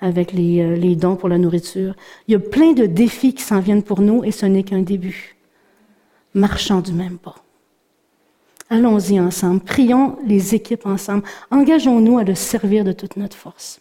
avec 0.00 0.32
les, 0.32 0.60
euh, 0.62 0.74
les 0.74 0.96
dons 0.96 1.14
pour 1.14 1.28
la 1.28 1.38
nourriture. 1.38 1.94
Il 2.26 2.32
y 2.32 2.34
a 2.34 2.40
plein 2.40 2.72
de 2.72 2.86
défis 2.86 3.34
qui 3.34 3.42
s'en 3.42 3.60
viennent 3.60 3.84
pour 3.84 4.00
nous 4.00 4.24
et 4.24 4.32
ce 4.32 4.46
n'est 4.46 4.64
qu'un 4.64 4.82
début. 4.82 5.36
Marchons 6.34 6.80
du 6.80 6.92
même 6.92 7.18
pas. 7.18 7.36
Allons-y 8.68 9.18
ensemble, 9.18 9.60
prions 9.60 10.16
les 10.24 10.54
équipes 10.54 10.86
ensemble, 10.86 11.24
engageons-nous 11.50 12.18
à 12.18 12.24
le 12.24 12.36
servir 12.36 12.84
de 12.84 12.92
toute 12.92 13.16
notre 13.16 13.36
force. 13.36 13.80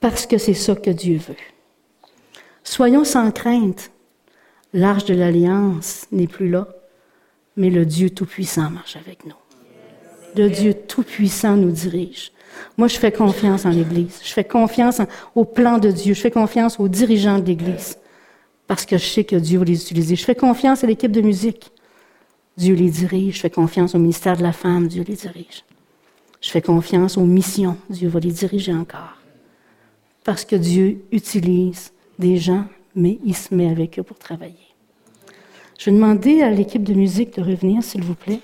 Parce 0.00 0.26
que 0.26 0.38
c'est 0.38 0.54
ça 0.54 0.76
que 0.76 0.90
Dieu 0.90 1.18
veut. 1.18 1.34
Soyons 2.64 3.04
sans 3.04 3.30
crainte 3.30 3.90
L'arche 4.72 5.04
de 5.04 5.14
l'alliance 5.14 6.06
n'est 6.10 6.26
plus 6.26 6.48
là, 6.50 6.66
mais 7.56 7.70
le 7.70 7.86
Dieu 7.86 8.10
Tout-Puissant 8.10 8.70
marche 8.70 8.96
avec 8.96 9.24
nous. 9.24 9.36
Le 10.36 10.50
Dieu 10.50 10.74
Tout-Puissant 10.74 11.56
nous 11.56 11.70
dirige. 11.70 12.32
Moi, 12.76 12.88
je 12.88 12.98
fais 12.98 13.12
confiance 13.12 13.66
en 13.66 13.70
l'Église. 13.70 14.20
Je 14.24 14.32
fais 14.32 14.42
confiance 14.42 15.00
au 15.36 15.44
plan 15.44 15.78
de 15.78 15.92
Dieu. 15.92 16.12
Je 16.12 16.20
fais 16.20 16.32
confiance 16.32 16.80
aux 16.80 16.88
dirigeants 16.88 17.38
de 17.38 17.46
l'Église. 17.46 17.98
Parce 18.66 18.84
que 18.84 18.98
je 18.98 19.04
sais 19.04 19.22
que 19.22 19.36
Dieu 19.36 19.60
va 19.60 19.64
les 19.64 19.80
utiliser. 19.80 20.16
Je 20.16 20.24
fais 20.24 20.34
confiance 20.34 20.82
à 20.82 20.88
l'équipe 20.88 21.12
de 21.12 21.20
musique. 21.20 21.70
Dieu 22.56 22.74
les 22.74 22.90
dirige. 22.90 23.36
Je 23.36 23.40
fais 23.42 23.50
confiance 23.50 23.94
au 23.94 23.98
ministère 23.98 24.36
de 24.36 24.42
la 24.42 24.52
femme. 24.52 24.88
Dieu 24.88 25.04
les 25.06 25.14
dirige. 25.14 25.64
Je 26.40 26.50
fais 26.50 26.62
confiance 26.62 27.16
aux 27.16 27.24
missions. 27.24 27.76
Dieu 27.90 28.08
va 28.08 28.18
les 28.18 28.32
diriger 28.32 28.74
encore. 28.74 29.18
Parce 30.24 30.44
que 30.44 30.56
Dieu 30.56 31.04
utilise 31.12 31.92
des 32.18 32.36
gens 32.36 32.64
mais 32.94 33.18
il 33.24 33.34
se 33.34 33.54
met 33.54 33.68
avec 33.68 33.98
eux 33.98 34.02
pour 34.02 34.18
travailler. 34.18 34.54
Je 35.78 35.86
vais 35.86 35.96
demander 35.96 36.42
à 36.42 36.50
l'équipe 36.50 36.84
de 36.84 36.94
musique 36.94 37.36
de 37.36 37.42
revenir, 37.42 37.82
s'il 37.82 38.02
vous 38.02 38.14
plaît. 38.14 38.40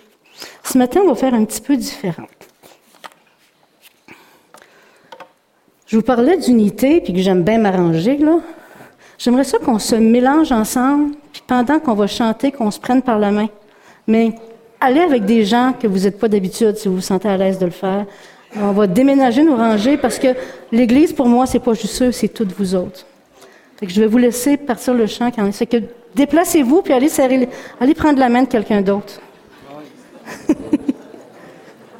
Ce 0.64 0.76
matin, 0.76 1.00
on 1.04 1.08
va 1.08 1.14
faire 1.14 1.34
un 1.34 1.44
petit 1.44 1.60
peu 1.60 1.76
différent. 1.76 2.26
Je 5.86 5.96
vous 5.96 6.02
parlais 6.02 6.36
d'unité, 6.36 7.00
puis 7.00 7.12
que 7.12 7.20
j'aime 7.20 7.42
bien 7.42 7.58
m'arranger, 7.58 8.16
là. 8.18 8.40
J'aimerais 9.18 9.44
ça 9.44 9.58
qu'on 9.58 9.78
se 9.78 9.94
mélange 9.96 10.50
ensemble, 10.50 11.14
puis 11.32 11.42
pendant 11.46 11.78
qu'on 11.78 11.94
va 11.94 12.06
chanter, 12.06 12.52
qu'on 12.52 12.70
se 12.70 12.80
prenne 12.80 13.02
par 13.02 13.18
la 13.18 13.30
main. 13.30 13.48
Mais 14.06 14.34
allez 14.80 15.00
avec 15.00 15.24
des 15.24 15.44
gens 15.44 15.74
que 15.78 15.86
vous 15.86 16.00
n'êtes 16.00 16.18
pas 16.18 16.28
d'habitude, 16.28 16.76
si 16.76 16.88
vous 16.88 16.96
vous 16.96 17.00
sentez 17.00 17.28
à 17.28 17.36
l'aise 17.36 17.58
de 17.58 17.66
le 17.66 17.70
faire. 17.70 18.06
On 18.56 18.72
va 18.72 18.86
déménager 18.86 19.44
nos 19.44 19.56
rangées 19.56 19.96
parce 19.96 20.18
que 20.18 20.28
l'Église, 20.72 21.12
pour 21.12 21.28
moi, 21.28 21.46
c'est 21.46 21.60
pas 21.60 21.74
juste 21.74 22.02
eux, 22.02 22.12
c'est 22.12 22.28
toutes 22.28 22.52
vous 22.52 22.74
autres 22.74 23.06
je 23.88 24.00
vais 24.00 24.06
vous 24.06 24.18
laisser 24.18 24.56
partir 24.56 24.94
le 24.94 25.06
chant 25.06 25.30
quand 25.30 25.50
C'est 25.52 25.66
que 25.66 25.78
déplacez-vous 26.14 26.82
puis 26.82 26.92
allez 26.92 27.08
serrer, 27.08 27.48
prendre 27.96 28.18
la 28.18 28.28
main 28.28 28.42
de 28.42 28.48
quelqu'un 28.48 28.82
d'autre. 28.82 29.20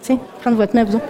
Tiens, 0.03 0.19
prendre 0.41 0.57
votre 0.57 0.75
main, 0.75 0.85
vous. 0.85 1.01